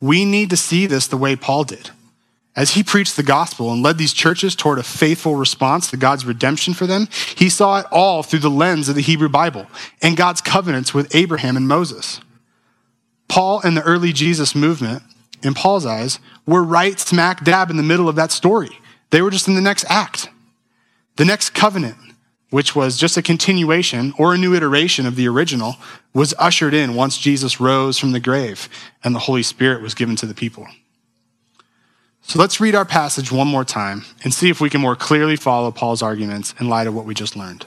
We 0.00 0.24
need 0.24 0.50
to 0.50 0.56
see 0.56 0.86
this 0.86 1.06
the 1.06 1.16
way 1.16 1.36
Paul 1.36 1.64
did. 1.64 1.90
As 2.56 2.72
he 2.72 2.82
preached 2.82 3.16
the 3.16 3.22
gospel 3.22 3.72
and 3.72 3.82
led 3.82 3.96
these 3.96 4.12
churches 4.12 4.56
toward 4.56 4.78
a 4.78 4.82
faithful 4.82 5.36
response 5.36 5.90
to 5.90 5.96
God's 5.96 6.26
redemption 6.26 6.74
for 6.74 6.86
them, 6.86 7.08
he 7.36 7.48
saw 7.48 7.78
it 7.78 7.86
all 7.92 8.22
through 8.22 8.40
the 8.40 8.50
lens 8.50 8.88
of 8.88 8.96
the 8.96 9.02
Hebrew 9.02 9.28
Bible 9.28 9.66
and 10.02 10.16
God's 10.16 10.40
covenants 10.40 10.92
with 10.92 11.14
Abraham 11.14 11.56
and 11.56 11.68
Moses. 11.68 12.20
Paul 13.28 13.60
and 13.62 13.76
the 13.76 13.82
early 13.82 14.12
Jesus 14.12 14.54
movement, 14.54 15.02
in 15.42 15.54
Paul's 15.54 15.86
eyes, 15.86 16.18
were 16.46 16.64
right 16.64 16.98
smack 16.98 17.44
dab 17.44 17.70
in 17.70 17.76
the 17.76 17.82
middle 17.82 18.08
of 18.08 18.16
that 18.16 18.32
story. 18.32 18.78
They 19.10 19.22
were 19.22 19.30
just 19.30 19.46
in 19.46 19.54
the 19.54 19.60
next 19.60 19.84
act. 19.88 20.28
The 21.20 21.26
next 21.26 21.50
covenant, 21.50 21.98
which 22.48 22.74
was 22.74 22.96
just 22.96 23.18
a 23.18 23.22
continuation 23.22 24.14
or 24.16 24.32
a 24.32 24.38
new 24.38 24.54
iteration 24.54 25.04
of 25.04 25.16
the 25.16 25.28
original, 25.28 25.76
was 26.14 26.32
ushered 26.38 26.72
in 26.72 26.94
once 26.94 27.18
Jesus 27.18 27.60
rose 27.60 27.98
from 27.98 28.12
the 28.12 28.20
grave 28.20 28.70
and 29.04 29.14
the 29.14 29.18
Holy 29.18 29.42
Spirit 29.42 29.82
was 29.82 29.92
given 29.92 30.16
to 30.16 30.24
the 30.24 30.32
people. 30.32 30.66
So 32.22 32.38
let's 32.38 32.58
read 32.58 32.74
our 32.74 32.86
passage 32.86 33.30
one 33.30 33.48
more 33.48 33.66
time 33.66 34.06
and 34.24 34.32
see 34.32 34.48
if 34.48 34.62
we 34.62 34.70
can 34.70 34.80
more 34.80 34.96
clearly 34.96 35.36
follow 35.36 35.70
Paul's 35.70 36.00
arguments 36.00 36.54
in 36.58 36.70
light 36.70 36.86
of 36.86 36.94
what 36.94 37.04
we 37.04 37.12
just 37.12 37.36
learned. 37.36 37.66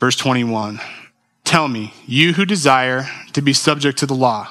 Verse 0.00 0.16
21 0.16 0.80
Tell 1.44 1.68
me, 1.68 1.92
you 2.06 2.32
who 2.32 2.46
desire 2.46 3.06
to 3.34 3.42
be 3.42 3.52
subject 3.52 3.98
to 3.98 4.06
the 4.06 4.14
law, 4.14 4.48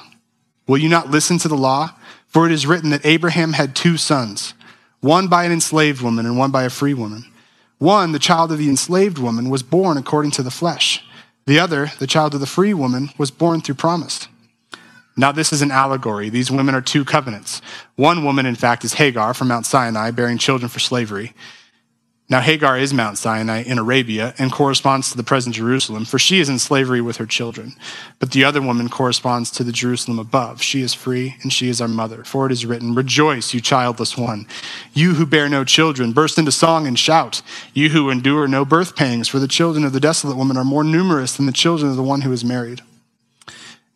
will 0.68 0.78
you 0.78 0.88
not 0.88 1.10
listen 1.10 1.38
to 1.38 1.48
the 1.48 1.56
law? 1.56 1.90
For 2.28 2.46
it 2.46 2.52
is 2.52 2.68
written 2.68 2.90
that 2.90 3.04
Abraham 3.04 3.54
had 3.54 3.74
two 3.74 3.96
sons, 3.96 4.54
one 5.00 5.28
by 5.28 5.44
an 5.44 5.52
enslaved 5.52 6.02
woman 6.02 6.26
and 6.26 6.38
one 6.38 6.50
by 6.50 6.64
a 6.64 6.70
free 6.70 6.94
woman. 6.94 7.24
One, 7.78 8.12
the 8.12 8.18
child 8.18 8.52
of 8.52 8.58
the 8.58 8.68
enslaved 8.68 9.18
woman, 9.18 9.50
was 9.50 9.62
born 9.62 9.98
according 9.98 10.30
to 10.32 10.42
the 10.42 10.50
flesh. 10.50 11.04
The 11.46 11.58
other, 11.58 11.92
the 11.98 12.06
child 12.06 12.34
of 12.34 12.40
the 12.40 12.46
free 12.46 12.74
woman, 12.74 13.10
was 13.18 13.30
born 13.30 13.60
through 13.60 13.76
promise. 13.76 14.28
Now, 15.16 15.32
this 15.32 15.52
is 15.52 15.62
an 15.62 15.70
allegory. 15.70 16.28
These 16.28 16.50
women 16.50 16.74
are 16.74 16.82
two 16.82 17.04
covenants. 17.04 17.62
One 17.94 18.24
woman, 18.24 18.44
in 18.46 18.54
fact, 18.54 18.84
is 18.84 18.94
Hagar 18.94 19.32
from 19.32 19.48
Mount 19.48 19.64
Sinai, 19.64 20.10
bearing 20.10 20.38
children 20.38 20.68
for 20.68 20.78
slavery. 20.78 21.34
Now, 22.28 22.40
Hagar 22.40 22.76
is 22.76 22.92
Mount 22.92 23.18
Sinai 23.18 23.62
in 23.62 23.78
Arabia 23.78 24.34
and 24.36 24.50
corresponds 24.50 25.10
to 25.10 25.16
the 25.16 25.22
present 25.22 25.54
Jerusalem, 25.54 26.04
for 26.04 26.18
she 26.18 26.40
is 26.40 26.48
in 26.48 26.58
slavery 26.58 27.00
with 27.00 27.18
her 27.18 27.26
children. 27.26 27.76
But 28.18 28.32
the 28.32 28.42
other 28.42 28.60
woman 28.60 28.88
corresponds 28.88 29.48
to 29.52 29.62
the 29.62 29.70
Jerusalem 29.70 30.18
above. 30.18 30.60
She 30.60 30.82
is 30.82 30.92
free 30.92 31.36
and 31.42 31.52
she 31.52 31.68
is 31.68 31.80
our 31.80 31.86
mother. 31.86 32.24
For 32.24 32.46
it 32.46 32.52
is 32.52 32.66
written, 32.66 32.96
Rejoice, 32.96 33.54
you 33.54 33.60
childless 33.60 34.16
one. 34.18 34.48
You 34.92 35.14
who 35.14 35.24
bear 35.24 35.48
no 35.48 35.62
children, 35.62 36.12
burst 36.12 36.36
into 36.36 36.50
song 36.50 36.88
and 36.88 36.98
shout. 36.98 37.42
You 37.74 37.90
who 37.90 38.10
endure 38.10 38.48
no 38.48 38.64
birth 38.64 38.96
pangs, 38.96 39.28
for 39.28 39.38
the 39.38 39.46
children 39.46 39.84
of 39.84 39.92
the 39.92 40.00
desolate 40.00 40.36
woman 40.36 40.56
are 40.56 40.64
more 40.64 40.82
numerous 40.82 41.36
than 41.36 41.46
the 41.46 41.52
children 41.52 41.90
of 41.90 41.96
the 41.96 42.02
one 42.02 42.22
who 42.22 42.32
is 42.32 42.44
married. 42.44 42.82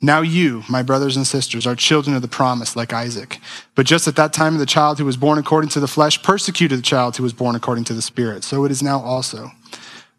Now 0.02 0.22
you, 0.22 0.62
my 0.68 0.82
brothers 0.82 1.16
and 1.16 1.26
sisters, 1.26 1.66
are 1.66 1.74
children 1.76 2.16
of 2.16 2.22
the 2.22 2.28
promise, 2.28 2.74
like 2.74 2.92
Isaac. 2.92 3.38
But 3.74 3.84
just 3.84 4.08
at 4.08 4.16
that 4.16 4.32
time, 4.32 4.56
the 4.56 4.64
child 4.64 4.98
who 4.98 5.04
was 5.04 5.18
born 5.18 5.36
according 5.38 5.70
to 5.70 5.80
the 5.80 5.88
flesh 5.88 6.22
persecuted 6.22 6.78
the 6.78 6.82
child 6.82 7.16
who 7.16 7.22
was 7.22 7.34
born 7.34 7.54
according 7.54 7.84
to 7.84 7.94
the 7.94 8.00
Spirit. 8.00 8.42
So 8.42 8.64
it 8.64 8.70
is 8.70 8.82
now 8.82 9.00
also. 9.00 9.52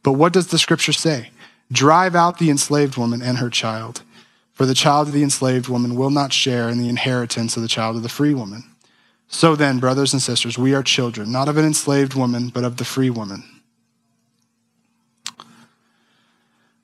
But 0.03 0.13
what 0.13 0.33
does 0.33 0.47
the 0.47 0.59
scripture 0.59 0.93
say? 0.93 1.31
Drive 1.71 2.15
out 2.15 2.37
the 2.37 2.51
enslaved 2.51 2.95
woman 2.95 3.21
and 3.23 3.39
her 3.39 3.49
child. 3.49 4.03
For 4.53 4.67
the 4.67 4.75
child 4.75 5.07
of 5.07 5.13
the 5.13 5.23
enslaved 5.23 5.67
woman 5.67 5.95
will 5.95 6.11
not 6.11 6.33
share 6.33 6.69
in 6.69 6.77
the 6.77 6.89
inheritance 6.89 7.55
of 7.55 7.63
the 7.63 7.67
child 7.67 7.95
of 7.95 8.03
the 8.03 8.09
free 8.09 8.35
woman. 8.35 8.63
So 9.27 9.55
then, 9.55 9.79
brothers 9.79 10.13
and 10.13 10.21
sisters, 10.21 10.57
we 10.57 10.75
are 10.75 10.83
children, 10.83 11.31
not 11.31 11.47
of 11.47 11.57
an 11.57 11.65
enslaved 11.65 12.13
woman, 12.13 12.49
but 12.49 12.65
of 12.65 12.77
the 12.77 12.85
free 12.85 13.09
woman. 13.09 13.43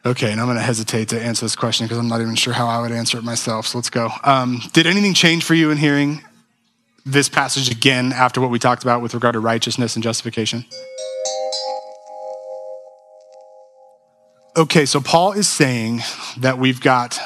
Okay, 0.07 0.31
and 0.31 0.39
I'm 0.39 0.47
going 0.47 0.55
to 0.55 0.63
hesitate 0.63 1.09
to 1.09 1.21
answer 1.21 1.43
this 1.43 1.57
question 1.57 1.85
because 1.85 1.97
I'm 1.97 2.07
not 2.07 2.21
even 2.21 2.35
sure 2.35 2.53
how 2.53 2.67
I 2.67 2.79
would 2.79 2.93
answer 2.93 3.17
it 3.17 3.25
myself. 3.25 3.67
So 3.67 3.77
let's 3.77 3.89
go. 3.89 4.09
Um, 4.23 4.61
did 4.71 4.87
anything 4.87 5.13
change 5.13 5.43
for 5.43 5.53
you 5.53 5.69
in 5.69 5.77
hearing 5.77 6.23
this 7.05 7.27
passage 7.27 7.69
again 7.69 8.13
after 8.13 8.39
what 8.39 8.49
we 8.49 8.57
talked 8.57 8.83
about 8.83 9.01
with 9.01 9.13
regard 9.13 9.33
to 9.33 9.41
righteousness 9.41 9.97
and 9.97 10.03
justification? 10.03 10.63
Okay, 14.55 14.85
so 14.85 15.01
Paul 15.01 15.33
is 15.33 15.49
saying 15.49 16.03
that 16.37 16.57
we've 16.57 16.79
got, 16.79 17.19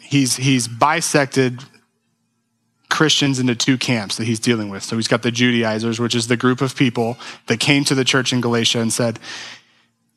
he's, 0.00 0.36
he's 0.36 0.66
bisected 0.66 1.62
Christians 2.88 3.38
into 3.38 3.54
two 3.54 3.76
camps 3.76 4.16
that 4.16 4.24
he's 4.24 4.40
dealing 4.40 4.70
with. 4.70 4.82
So 4.82 4.96
he's 4.96 5.06
got 5.06 5.20
the 5.20 5.30
Judaizers, 5.30 6.00
which 6.00 6.14
is 6.14 6.28
the 6.28 6.36
group 6.38 6.62
of 6.62 6.74
people 6.74 7.18
that 7.46 7.60
came 7.60 7.84
to 7.84 7.94
the 7.94 8.04
church 8.04 8.32
in 8.32 8.40
Galatia 8.40 8.80
and 8.80 8.90
said, 8.90 9.18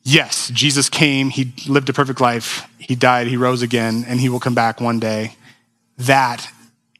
yes, 0.02 0.50
Jesus 0.50 0.88
came, 0.88 1.30
he 1.30 1.52
lived 1.68 1.88
a 1.88 1.92
perfect 1.92 2.20
life, 2.20 2.68
he 2.78 2.94
died, 2.94 3.26
he 3.26 3.36
rose 3.36 3.62
again, 3.62 4.04
and 4.06 4.20
he 4.20 4.28
will 4.28 4.40
come 4.40 4.54
back 4.54 4.80
one 4.80 4.98
day. 4.98 5.36
That 5.98 6.50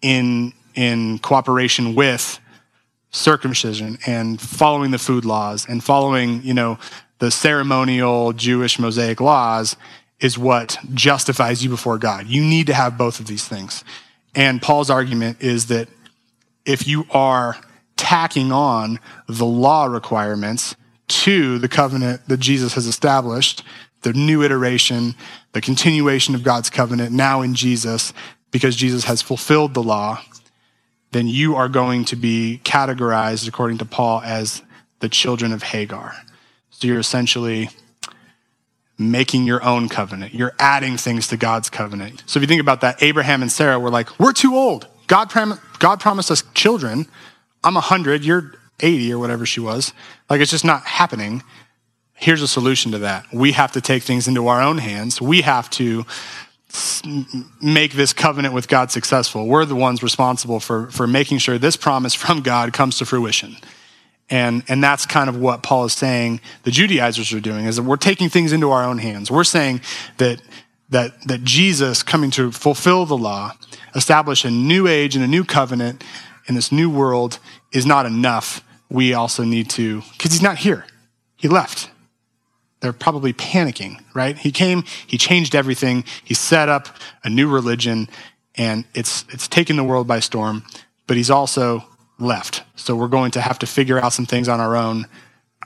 in, 0.02 0.52
in 0.75 1.19
cooperation 1.19 1.95
with 1.95 2.38
circumcision 3.11 3.99
and 4.07 4.40
following 4.40 4.90
the 4.90 4.99
food 4.99 5.25
laws 5.25 5.66
and 5.69 5.83
following, 5.83 6.42
you 6.42 6.54
know, 6.54 6.78
the 7.19 7.30
ceremonial 7.30 8.33
Jewish 8.33 8.78
Mosaic 8.78 9.21
laws 9.21 9.76
is 10.21 10.38
what 10.38 10.78
justifies 10.95 11.64
you 11.64 11.71
before 11.71 11.99
God. 11.99 12.26
You 12.26 12.42
need 12.42 12.66
to 12.69 12.75
have 12.75 12.99
both 12.99 13.21
of 13.21 13.26
these 13.26 13.47
things. 13.47 13.85
And 14.35 14.62
Paul's 14.62 14.90
argument 14.90 15.42
is 15.42 15.66
that 15.66 15.88
if 16.64 16.87
you 16.87 17.07
are 17.11 17.57
tacking 17.97 18.52
on 18.52 18.99
the 19.26 19.45
law 19.45 19.87
requirements 19.87 20.76
to 21.10 21.58
the 21.58 21.68
covenant 21.68 22.26
that 22.28 22.40
Jesus 22.40 22.74
has 22.74 22.86
established, 22.86 23.62
the 24.02 24.12
new 24.12 24.42
iteration, 24.42 25.14
the 25.52 25.60
continuation 25.60 26.34
of 26.34 26.42
God's 26.42 26.70
covenant 26.70 27.12
now 27.12 27.42
in 27.42 27.54
Jesus, 27.54 28.12
because 28.50 28.76
Jesus 28.76 29.04
has 29.04 29.20
fulfilled 29.20 29.74
the 29.74 29.82
law, 29.82 30.22
then 31.12 31.26
you 31.26 31.56
are 31.56 31.68
going 31.68 32.04
to 32.06 32.16
be 32.16 32.60
categorized, 32.64 33.46
according 33.48 33.78
to 33.78 33.84
Paul, 33.84 34.22
as 34.24 34.62
the 35.00 35.08
children 35.08 35.52
of 35.52 35.62
Hagar. 35.62 36.14
So 36.70 36.86
you're 36.86 37.00
essentially 37.00 37.70
making 38.96 39.44
your 39.44 39.64
own 39.64 39.88
covenant. 39.88 40.34
You're 40.34 40.54
adding 40.58 40.96
things 40.96 41.26
to 41.28 41.36
God's 41.36 41.70
covenant. 41.70 42.22
So 42.26 42.38
if 42.38 42.42
you 42.42 42.46
think 42.46 42.60
about 42.60 42.82
that, 42.82 43.02
Abraham 43.02 43.42
and 43.42 43.50
Sarah 43.50 43.78
were 43.78 43.90
like, 43.90 44.20
we're 44.20 44.32
too 44.32 44.54
old. 44.54 44.86
God, 45.06 45.30
prom- 45.30 45.58
God 45.78 46.00
promised 46.00 46.30
us 46.30 46.44
children. 46.54 47.06
I'm 47.64 47.74
100, 47.74 48.24
you're 48.24 48.52
80 48.82 49.12
or 49.12 49.18
whatever 49.18 49.46
she 49.46 49.60
was. 49.60 49.92
Like 50.28 50.40
it's 50.40 50.50
just 50.50 50.64
not 50.64 50.84
happening. 50.84 51.42
Here's 52.14 52.42
a 52.42 52.49
solution 52.49 52.92
to 52.92 52.99
that. 52.99 53.26
We 53.32 53.52
have 53.52 53.72
to 53.72 53.80
take 53.80 54.02
things 54.02 54.28
into 54.28 54.49
our 54.49 54.60
own 54.60 54.78
hands. 54.78 55.20
We 55.20 55.42
have 55.42 55.70
to 55.70 56.04
make 57.60 57.94
this 57.94 58.12
covenant 58.12 58.54
with 58.54 58.68
God 58.68 58.90
successful. 58.90 59.46
We're 59.46 59.64
the 59.64 59.75
ones 59.75 60.02
responsible 60.02 60.60
for, 60.60 60.90
for 60.90 61.06
making 61.06 61.38
sure 61.38 61.58
this 61.58 61.76
promise 61.76 62.14
from 62.14 62.42
God 62.42 62.72
comes 62.72 62.99
to 62.99 63.06
fruition. 63.06 63.56
And, 64.28 64.62
and 64.68 64.82
that's 64.82 65.06
kind 65.06 65.28
of 65.28 65.37
what 65.37 65.64
Paul 65.64 65.87
is 65.87 65.92
saying 65.92 66.40
the 66.62 66.70
Judaizers 66.70 67.32
are 67.32 67.40
doing, 67.40 67.66
is 67.66 67.76
that 67.76 67.82
we're 67.82 67.96
taking 67.96 68.28
things 68.28 68.52
into 68.52 68.70
our 68.70 68.84
own 68.84 68.99
hands. 68.99 69.30
We're 69.30 69.42
saying 69.42 69.80
that, 70.18 70.40
that, 70.90 71.26
that 71.26 71.42
Jesus 71.42 72.04
coming 72.04 72.30
to 72.32 72.52
fulfill 72.52 73.06
the 73.06 73.16
law, 73.16 73.52
establish 73.96 74.44
a 74.44 74.50
new 74.50 74.87
age 74.87 75.16
and 75.16 75.25
a 75.25 75.28
new 75.28 75.44
covenant 75.44 76.04
in 76.46 76.54
this 76.54 76.70
new 76.70 76.88
world 76.88 77.40
is 77.72 77.84
not 77.84 78.06
enough. 78.06 78.62
We 78.90 79.14
also 79.14 79.44
need 79.44 79.70
to, 79.70 80.02
because 80.12 80.32
he's 80.32 80.42
not 80.42 80.59
here. 80.59 80.85
He 81.37 81.49
left. 81.49 81.90
They're 82.80 82.92
probably 82.92 83.32
panicking, 83.32 84.02
right? 84.14 84.37
He 84.37 84.52
came, 84.52 84.85
he 85.06 85.18
changed 85.18 85.54
everything, 85.54 86.04
he 86.25 86.35
set 86.35 86.68
up 86.68 86.88
a 87.23 87.30
new 87.30 87.49
religion, 87.49 88.09
and 88.56 88.85
it's, 88.94 89.25
it's 89.28 89.49
taken 89.49 89.76
the 89.76 89.85
world 89.85 90.06
by 90.06 90.20
storm, 90.20 90.64
but 91.06 91.16
he's 91.16 91.30
also 91.30 91.85
left. 92.18 92.62
So 92.76 92.97
we're 92.97 93.09
going 93.09 93.30
to 93.32 93.40
have 93.40 93.59
to 93.61 93.66
figure 93.66 93.99
out 93.99 94.12
some 94.12 94.26
things 94.26 94.49
on 94.49 94.61
our 94.61 94.76
own. 94.76 95.06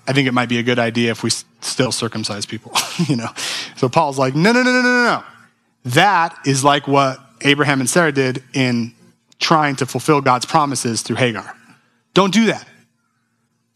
I 0.06 0.12
think 0.12 0.28
it 0.28 0.34
might 0.34 0.48
be 0.48 0.58
a 0.58 0.62
good 0.62 0.78
idea 0.78 1.12
if 1.12 1.22
we 1.22 1.30
still 1.30 1.92
circumcise 1.92 2.46
people, 2.46 2.72
you 3.08 3.16
know. 3.16 3.28
So 3.76 3.88
Paul's 3.88 4.18
like, 4.18 4.34
no, 4.34 4.52
no, 4.52 4.62
no, 4.62 4.72
no, 4.72 4.82
no, 4.82 5.04
no. 5.04 5.24
That 5.86 6.36
is 6.46 6.64
like 6.64 6.88
what 6.88 7.18
Abraham 7.42 7.80
and 7.80 7.88
Sarah 7.88 8.12
did 8.12 8.42
in 8.52 8.94
trying 9.38 9.76
to 9.76 9.86
fulfill 9.86 10.20
God's 10.20 10.46
promises 10.46 11.02
through 11.02 11.16
Hagar. 11.16 11.56
Don't 12.14 12.32
do 12.32 12.46
that. 12.46 12.66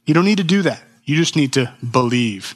You 0.09 0.15
don't 0.15 0.25
need 0.25 0.39
to 0.39 0.45
do 0.45 0.63
that. 0.63 0.83
You 1.05 1.17
just 1.17 1.37
need 1.37 1.53
to 1.53 1.71
believe 1.93 2.55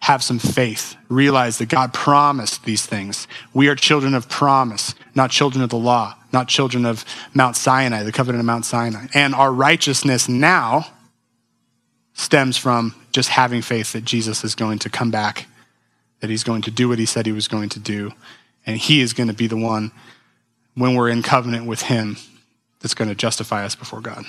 have 0.00 0.22
some 0.22 0.38
faith, 0.38 0.96
realize 1.08 1.56
that 1.56 1.70
God 1.70 1.94
promised 1.94 2.64
these 2.64 2.84
things. 2.84 3.26
We 3.54 3.68
are 3.68 3.74
children 3.74 4.14
of 4.14 4.28
promise, 4.28 4.94
not 5.14 5.30
children 5.30 5.64
of 5.64 5.70
the 5.70 5.78
law, 5.78 6.14
not 6.30 6.46
children 6.46 6.84
of 6.84 7.06
Mount 7.32 7.56
Sinai, 7.56 8.02
the 8.02 8.12
covenant 8.12 8.40
of 8.40 8.46
Mount 8.46 8.66
Sinai. 8.66 9.06
And 9.14 9.34
our 9.34 9.50
righteousness 9.50 10.28
now 10.28 10.88
stems 12.12 12.58
from 12.58 12.94
just 13.12 13.30
having 13.30 13.62
faith 13.62 13.94
that 13.94 14.04
Jesus 14.04 14.44
is 14.44 14.54
going 14.54 14.78
to 14.80 14.90
come 14.90 15.10
back, 15.10 15.46
that 16.20 16.28
he's 16.28 16.44
going 16.44 16.60
to 16.62 16.70
do 16.70 16.86
what 16.86 16.98
he 16.98 17.06
said 17.06 17.24
he 17.24 17.32
was 17.32 17.48
going 17.48 17.70
to 17.70 17.80
do, 17.80 18.12
and 18.66 18.76
he 18.76 19.00
is 19.00 19.14
going 19.14 19.28
to 19.28 19.34
be 19.34 19.46
the 19.46 19.56
one, 19.56 19.90
when 20.74 20.94
we're 20.94 21.08
in 21.08 21.22
covenant 21.22 21.66
with 21.66 21.80
him, 21.80 22.18
that's 22.80 22.94
going 22.94 23.08
to 23.08 23.14
justify 23.14 23.64
us 23.64 23.74
before 23.74 24.02
God. 24.02 24.22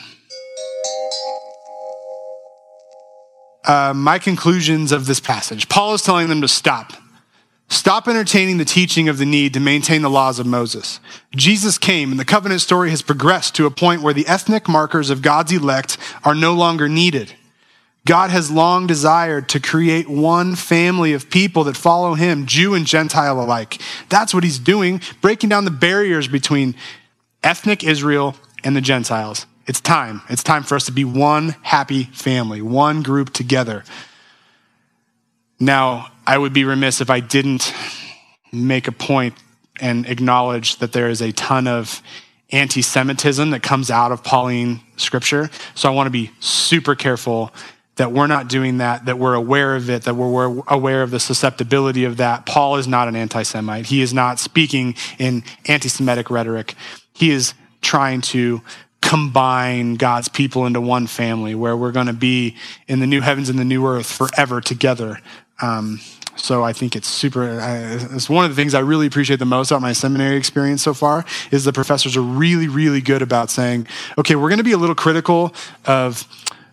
Uh, 3.65 3.93
my 3.95 4.19
conclusions 4.19 4.91
of 4.91 5.05
this 5.05 5.19
passage. 5.19 5.69
Paul 5.69 5.93
is 5.93 6.01
telling 6.01 6.29
them 6.29 6.41
to 6.41 6.47
stop. 6.47 6.93
Stop 7.69 8.07
entertaining 8.07 8.57
the 8.57 8.65
teaching 8.65 9.07
of 9.07 9.17
the 9.17 9.25
need 9.25 9.53
to 9.53 9.59
maintain 9.61 10.01
the 10.01 10.09
laws 10.09 10.39
of 10.39 10.45
Moses. 10.45 10.99
Jesus 11.35 11.77
came, 11.77 12.11
and 12.11 12.19
the 12.19 12.25
covenant 12.25 12.59
story 12.59 12.89
has 12.89 13.01
progressed 13.01 13.55
to 13.55 13.65
a 13.65 13.71
point 13.71 14.01
where 14.01 14.13
the 14.13 14.27
ethnic 14.27 14.67
markers 14.67 15.09
of 15.09 15.21
God's 15.21 15.53
elect 15.53 15.97
are 16.25 16.35
no 16.35 16.53
longer 16.53 16.89
needed. 16.89 17.33
God 18.05 18.31
has 18.31 18.51
long 18.51 18.87
desired 18.87 19.47
to 19.49 19.59
create 19.59 20.09
one 20.09 20.55
family 20.55 21.13
of 21.13 21.29
people 21.29 21.63
that 21.65 21.77
follow 21.77 22.15
him, 22.15 22.45
Jew 22.45 22.73
and 22.73 22.85
Gentile 22.85 23.39
alike. 23.39 23.79
That's 24.09 24.33
what 24.33 24.43
he's 24.43 24.59
doing, 24.59 25.01
breaking 25.21 25.49
down 25.49 25.65
the 25.65 25.71
barriers 25.71 26.27
between 26.27 26.75
ethnic 27.43 27.83
Israel 27.83 28.35
and 28.63 28.75
the 28.75 28.81
Gentiles. 28.81 29.45
It's 29.71 29.79
time. 29.79 30.21
It's 30.27 30.43
time 30.43 30.63
for 30.63 30.75
us 30.75 30.87
to 30.87 30.91
be 30.91 31.05
one 31.05 31.55
happy 31.61 32.03
family, 32.03 32.61
one 32.61 33.03
group 33.03 33.31
together. 33.31 33.85
Now, 35.61 36.11
I 36.27 36.37
would 36.37 36.51
be 36.51 36.65
remiss 36.65 36.99
if 36.99 37.09
I 37.09 37.21
didn't 37.21 37.73
make 38.51 38.89
a 38.89 38.91
point 38.91 39.33
and 39.79 40.05
acknowledge 40.07 40.75
that 40.79 40.91
there 40.91 41.07
is 41.07 41.21
a 41.21 41.31
ton 41.31 41.67
of 41.67 42.03
anti 42.51 42.81
Semitism 42.81 43.51
that 43.51 43.63
comes 43.63 43.89
out 43.89 44.11
of 44.11 44.25
Pauline 44.25 44.81
scripture. 44.97 45.49
So 45.73 45.89
I 45.89 45.95
want 45.95 46.07
to 46.07 46.11
be 46.11 46.31
super 46.41 46.93
careful 46.93 47.53
that 47.95 48.11
we're 48.11 48.27
not 48.27 48.49
doing 48.49 48.79
that, 48.79 49.05
that 49.05 49.19
we're 49.19 49.35
aware 49.35 49.77
of 49.77 49.89
it, 49.89 50.03
that 50.03 50.15
we're 50.15 50.61
aware 50.67 51.01
of 51.01 51.11
the 51.11 51.19
susceptibility 51.21 52.03
of 52.03 52.17
that. 52.17 52.45
Paul 52.45 52.75
is 52.75 52.89
not 52.89 53.07
an 53.07 53.15
anti 53.15 53.43
Semite. 53.43 53.85
He 53.85 54.01
is 54.01 54.13
not 54.13 54.37
speaking 54.37 54.95
in 55.17 55.45
anti 55.65 55.87
Semitic 55.87 56.29
rhetoric. 56.29 56.75
He 57.13 57.31
is 57.31 57.53
trying 57.81 58.19
to 58.19 58.61
combine 59.11 59.95
God's 59.95 60.29
people 60.29 60.65
into 60.65 60.79
one 60.79 61.05
family 61.05 61.53
where 61.53 61.75
we're 61.75 61.91
going 61.91 62.07
to 62.07 62.13
be 62.13 62.55
in 62.87 63.01
the 63.01 63.05
new 63.05 63.19
heavens 63.19 63.49
and 63.49 63.59
the 63.59 63.65
new 63.65 63.85
earth 63.85 64.09
forever 64.09 64.61
together. 64.61 65.19
Um, 65.61 65.99
so 66.37 66.63
I 66.63 66.71
think 66.71 66.95
it's 66.95 67.09
super. 67.09 67.59
Uh, 67.59 68.07
it's 68.15 68.29
one 68.29 68.45
of 68.45 68.51
the 68.51 68.55
things 68.55 68.73
I 68.73 68.79
really 68.79 69.07
appreciate 69.07 69.39
the 69.39 69.45
most 69.45 69.69
about 69.69 69.81
my 69.81 69.91
seminary 69.91 70.37
experience 70.37 70.81
so 70.81 70.93
far 70.93 71.25
is 71.51 71.65
the 71.65 71.73
professors 71.73 72.15
are 72.15 72.21
really, 72.21 72.69
really 72.69 73.01
good 73.01 73.21
about 73.21 73.49
saying, 73.49 73.85
okay, 74.17 74.35
we're 74.35 74.47
going 74.47 74.59
to 74.59 74.63
be 74.63 74.71
a 74.71 74.77
little 74.77 74.95
critical 74.95 75.53
of 75.85 76.25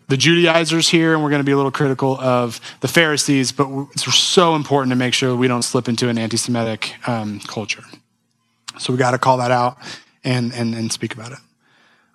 the 0.07 0.17
Judaizers 0.17 0.89
here, 0.89 1.15
and 1.15 1.25
we're 1.25 1.31
going 1.31 1.43
to 1.43 1.45
be 1.45 1.51
a 1.51 1.57
little 1.57 1.73
critical 1.73 2.21
of 2.21 2.61
the 2.83 2.89
Pharisees, 2.89 3.51
but 3.51 3.67
it's 3.95 4.15
so 4.15 4.55
important 4.55 4.93
to 4.93 4.97
make 4.97 5.13
sure 5.13 5.35
we 5.35 5.49
don't 5.49 5.65
slip 5.65 5.89
into 5.89 6.09
an 6.09 6.19
anti-Semitic 6.19 6.95
um, 7.09 7.41
culture. 7.41 7.83
So 8.79 8.93
we 8.93 8.97
got 8.97 9.11
to 9.11 9.19
call 9.19 9.39
that 9.39 9.51
out 9.51 9.77
and, 10.23 10.55
and, 10.55 10.77
and 10.77 10.93
speak 10.93 11.15
about 11.15 11.33
it. 11.33 11.39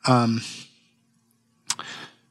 Um, 0.06 0.42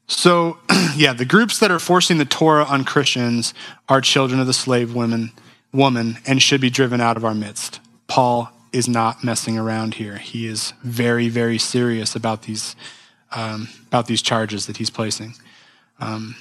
so, 0.07 0.57
yeah, 0.95 1.13
the 1.13 1.25
groups 1.25 1.59
that 1.59 1.71
are 1.71 1.79
forcing 1.79 2.17
the 2.17 2.25
Torah 2.25 2.65
on 2.65 2.83
Christians 2.83 3.53
are 3.89 4.01
children 4.01 4.39
of 4.39 4.47
the 4.47 4.53
slave 4.53 4.93
women, 4.93 5.31
woman 5.71 6.17
and 6.25 6.41
should 6.41 6.61
be 6.61 6.69
driven 6.69 7.01
out 7.01 7.17
of 7.17 7.25
our 7.25 7.33
midst. 7.33 7.79
Paul 8.07 8.51
is 8.71 8.87
not 8.87 9.23
messing 9.23 9.57
around 9.57 9.95
here. 9.95 10.17
He 10.17 10.47
is 10.47 10.73
very, 10.83 11.29
very 11.29 11.57
serious 11.57 12.15
about 12.15 12.43
these, 12.43 12.75
um, 13.31 13.69
about 13.87 14.07
these 14.07 14.21
charges 14.21 14.65
that 14.67 14.77
he's 14.77 14.89
placing. 14.89 15.35
Um, 15.99 16.35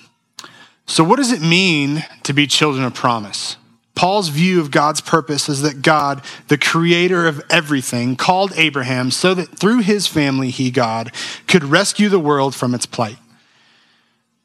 so, 0.86 1.04
what 1.04 1.16
does 1.16 1.32
it 1.32 1.40
mean 1.40 2.04
to 2.24 2.32
be 2.32 2.46
children 2.46 2.84
of 2.84 2.94
promise? 2.94 3.56
Paul's 4.02 4.30
view 4.30 4.60
of 4.60 4.72
God's 4.72 5.00
purpose 5.00 5.48
is 5.48 5.62
that 5.62 5.80
God, 5.80 6.22
the 6.48 6.58
creator 6.58 7.28
of 7.28 7.40
everything, 7.48 8.16
called 8.16 8.52
Abraham 8.56 9.12
so 9.12 9.32
that 9.32 9.56
through 9.56 9.78
his 9.78 10.08
family, 10.08 10.50
he, 10.50 10.72
God, 10.72 11.12
could 11.46 11.62
rescue 11.62 12.08
the 12.08 12.18
world 12.18 12.52
from 12.52 12.74
its 12.74 12.84
plight. 12.84 13.18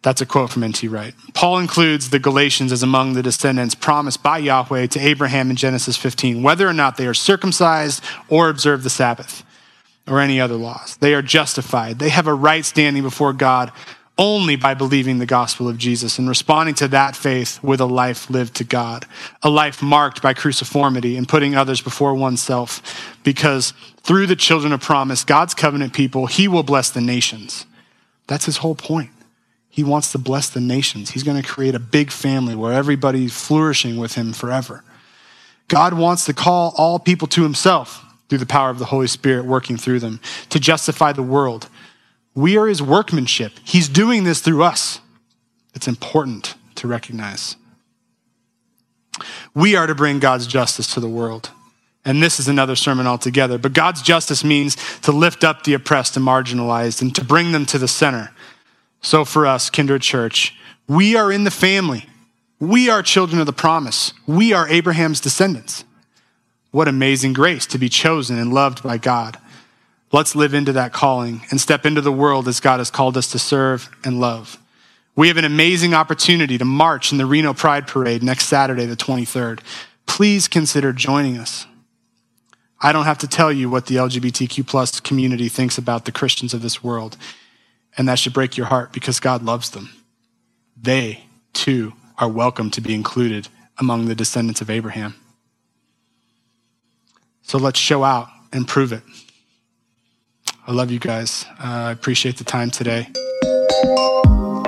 That's 0.03 0.21
a 0.21 0.27
quote 0.27 0.51
from 0.51 0.61
N.T. 0.61 0.87
Wright. 0.89 1.15
Paul 1.33 1.57
includes 1.57 2.11
the 2.11 2.19
Galatians 2.19 2.71
as 2.71 2.83
among 2.83 3.13
the 3.13 3.23
descendants 3.23 3.73
promised 3.73 4.21
by 4.21 4.37
Yahweh 4.37 4.85
to 4.85 4.99
Abraham 4.99 5.49
in 5.49 5.55
Genesis 5.55 5.97
15, 5.97 6.43
whether 6.43 6.67
or 6.67 6.73
not 6.73 6.97
they 6.97 7.07
are 7.07 7.15
circumcised 7.15 8.03
or 8.29 8.49
observe 8.49 8.83
the 8.83 8.91
Sabbath 8.91 9.43
or 10.07 10.19
any 10.19 10.39
other 10.39 10.53
laws. 10.53 10.97
They 10.97 11.15
are 11.15 11.23
justified. 11.23 11.97
They 11.97 12.09
have 12.09 12.27
a 12.27 12.33
right 12.35 12.63
standing 12.63 13.01
before 13.01 13.33
God 13.33 13.71
only 14.17 14.55
by 14.55 14.73
believing 14.73 15.19
the 15.19 15.25
gospel 15.25 15.69
of 15.69 15.77
Jesus 15.77 16.17
and 16.17 16.27
responding 16.27 16.73
to 16.75 16.87
that 16.87 17.15
faith 17.15 17.61
with 17.63 17.79
a 17.79 17.85
life 17.85 18.29
lived 18.29 18.55
to 18.55 18.63
God, 18.63 19.05
a 19.43 19.49
life 19.49 19.81
marked 19.81 20.21
by 20.21 20.33
cruciformity 20.33 21.17
and 21.17 21.29
putting 21.29 21.55
others 21.55 21.81
before 21.81 22.15
oneself. 22.15 23.15
Because 23.23 23.73
through 24.01 24.25
the 24.25 24.35
children 24.35 24.73
of 24.73 24.81
promise, 24.81 25.23
God's 25.23 25.53
covenant 25.53 25.93
people, 25.93 26.25
He 26.25 26.47
will 26.47 26.63
bless 26.63 26.89
the 26.89 27.01
nations. 27.01 27.65
That's 28.25 28.45
His 28.45 28.57
whole 28.57 28.75
point. 28.75 29.11
He 29.69 29.83
wants 29.83 30.11
to 30.13 30.17
bless 30.17 30.49
the 30.49 30.61
nations. 30.61 31.11
He's 31.11 31.23
going 31.23 31.39
to 31.39 31.47
create 31.47 31.75
a 31.75 31.79
big 31.79 32.11
family 32.11 32.55
where 32.55 32.73
everybody's 32.73 33.39
flourishing 33.39 33.97
with 33.97 34.15
Him 34.15 34.33
forever. 34.33 34.83
God 35.67 35.93
wants 35.93 36.25
to 36.25 36.33
call 36.33 36.73
all 36.77 36.97
people 36.97 37.27
to 37.27 37.43
Himself 37.43 38.03
through 38.29 38.39
the 38.39 38.45
power 38.45 38.71
of 38.71 38.79
the 38.79 38.85
Holy 38.85 39.07
Spirit 39.07 39.45
working 39.45 39.77
through 39.77 39.99
them 39.99 40.19
to 40.49 40.59
justify 40.59 41.11
the 41.11 41.23
world 41.23 41.69
we 42.37 42.55
are 42.55 42.67
his 42.67 42.83
workmanship. 42.83 43.53
He's 43.63 43.89
doing 43.89 44.23
this 44.23 44.41
through 44.41 44.61
us. 44.61 45.01
It's 45.73 45.87
important 45.87 46.53
to 46.75 46.87
recognize. 46.87 47.55
We 49.55 49.75
are 49.75 49.87
to 49.87 49.95
bring 49.95 50.19
God's 50.19 50.45
justice 50.45 50.93
to 50.93 50.99
the 50.99 51.09
world. 51.09 51.49
And 52.05 52.21
this 52.21 52.39
is 52.39 52.47
another 52.47 52.75
sermon 52.75 53.07
altogether. 53.07 53.57
But 53.57 53.73
God's 53.73 54.03
justice 54.03 54.43
means 54.43 54.75
to 54.99 55.11
lift 55.11 55.43
up 55.43 55.63
the 55.63 55.73
oppressed 55.73 56.15
and 56.15 56.23
marginalized 56.23 57.01
and 57.01 57.13
to 57.15 57.25
bring 57.25 57.53
them 57.53 57.65
to 57.65 57.79
the 57.79 57.87
center. 57.87 58.29
So 59.01 59.25
for 59.25 59.47
us, 59.47 59.71
Kindred 59.71 60.03
Church, 60.03 60.55
we 60.87 61.15
are 61.15 61.31
in 61.31 61.43
the 61.43 61.49
family. 61.49 62.05
We 62.59 62.87
are 62.87 63.01
children 63.01 63.39
of 63.39 63.47
the 63.47 63.51
promise. 63.51 64.13
We 64.27 64.53
are 64.53 64.69
Abraham's 64.69 65.19
descendants. 65.19 65.85
What 66.69 66.87
amazing 66.87 67.33
grace 67.33 67.65
to 67.65 67.79
be 67.79 67.89
chosen 67.89 68.37
and 68.37 68.53
loved 68.53 68.83
by 68.83 68.99
God. 68.99 69.39
Let's 70.17 70.35
live 70.35 70.55
into 70.55 70.71
that 70.71 70.93
calling 70.93 71.43
and 71.51 71.61
step 71.61 71.85
into 71.85 72.01
the 72.01 72.11
world 72.11 72.47
as 72.47 72.59
God 72.59 72.79
has 72.79 72.89
called 72.89 73.17
us 73.17 73.27
to 73.33 73.37
serve 73.37 73.87
and 74.03 74.19
love. 74.19 74.57
We 75.15 75.27
have 75.27 75.37
an 75.37 75.45
amazing 75.45 75.93
opportunity 75.93 76.57
to 76.57 76.65
march 76.65 77.11
in 77.11 77.19
the 77.19 77.27
Reno 77.27 77.53
Pride 77.53 77.85
Parade 77.85 78.23
next 78.23 78.45
Saturday, 78.45 78.87
the 78.87 78.95
23rd. 78.95 79.59
Please 80.07 80.47
consider 80.47 80.91
joining 80.91 81.37
us. 81.37 81.67
I 82.81 82.91
don't 82.93 83.05
have 83.05 83.19
to 83.19 83.27
tell 83.27 83.51
you 83.51 83.69
what 83.69 83.85
the 83.85 83.97
LGBTQ 83.97 84.65
plus 84.65 84.99
community 84.99 85.49
thinks 85.49 85.77
about 85.77 86.05
the 86.05 86.11
Christians 86.11 86.51
of 86.51 86.63
this 86.63 86.83
world. 86.83 87.15
And 87.95 88.07
that 88.07 88.17
should 88.17 88.33
break 88.33 88.57
your 88.57 88.65
heart 88.65 88.93
because 88.93 89.19
God 89.19 89.43
loves 89.43 89.69
them. 89.69 89.91
They, 90.75 91.25
too, 91.53 91.93
are 92.17 92.27
welcome 92.27 92.71
to 92.71 92.81
be 92.81 92.95
included 92.95 93.49
among 93.77 94.07
the 94.07 94.15
descendants 94.15 94.61
of 94.61 94.71
Abraham. 94.71 95.13
So 97.43 97.59
let's 97.59 97.77
show 97.77 98.03
out 98.03 98.29
and 98.51 98.67
prove 98.67 98.91
it. 98.91 99.03
I 100.67 100.73
love 100.73 100.91
you 100.91 100.99
guys. 100.99 101.45
Uh, 101.59 101.87
I 101.87 101.91
appreciate 101.91 102.37
the 102.37 102.43
time 102.43 102.69
today. 102.69 103.07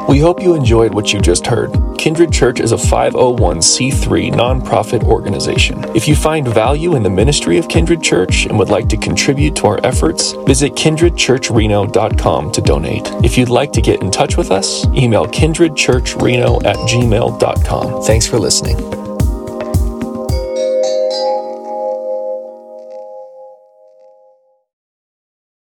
We 0.07 0.17
hope 0.17 0.41
you 0.41 0.55
enjoyed 0.55 0.93
what 0.93 1.13
you 1.13 1.21
just 1.21 1.45
heard. 1.45 1.71
Kindred 1.99 2.31
Church 2.31 2.59
is 2.59 2.71
a 2.71 2.77
501c3 2.77 4.31
nonprofit 4.31 5.03
organization. 5.03 5.83
If 5.95 6.07
you 6.07 6.15
find 6.15 6.47
value 6.47 6.95
in 6.95 7.03
the 7.03 7.11
ministry 7.11 7.59
of 7.59 7.67
Kindred 7.67 8.01
Church 8.01 8.47
and 8.47 8.57
would 8.57 8.69
like 8.69 8.89
to 8.89 8.97
contribute 8.97 9.55
to 9.57 9.67
our 9.67 9.85
efforts, 9.85 10.31
visit 10.47 10.73
kindredchurchreno.com 10.73 12.51
to 12.53 12.61
donate. 12.61 13.07
If 13.23 13.37
you'd 13.37 13.49
like 13.49 13.71
to 13.73 13.81
get 13.81 14.01
in 14.01 14.09
touch 14.09 14.35
with 14.35 14.49
us, 14.49 14.85
email 14.87 15.27
kindredchurchreno 15.27 16.63
at 16.65 16.77
gmail.com. 16.77 18.01
Thanks 18.03 18.25
for 18.25 18.39
listening. 18.39 19.08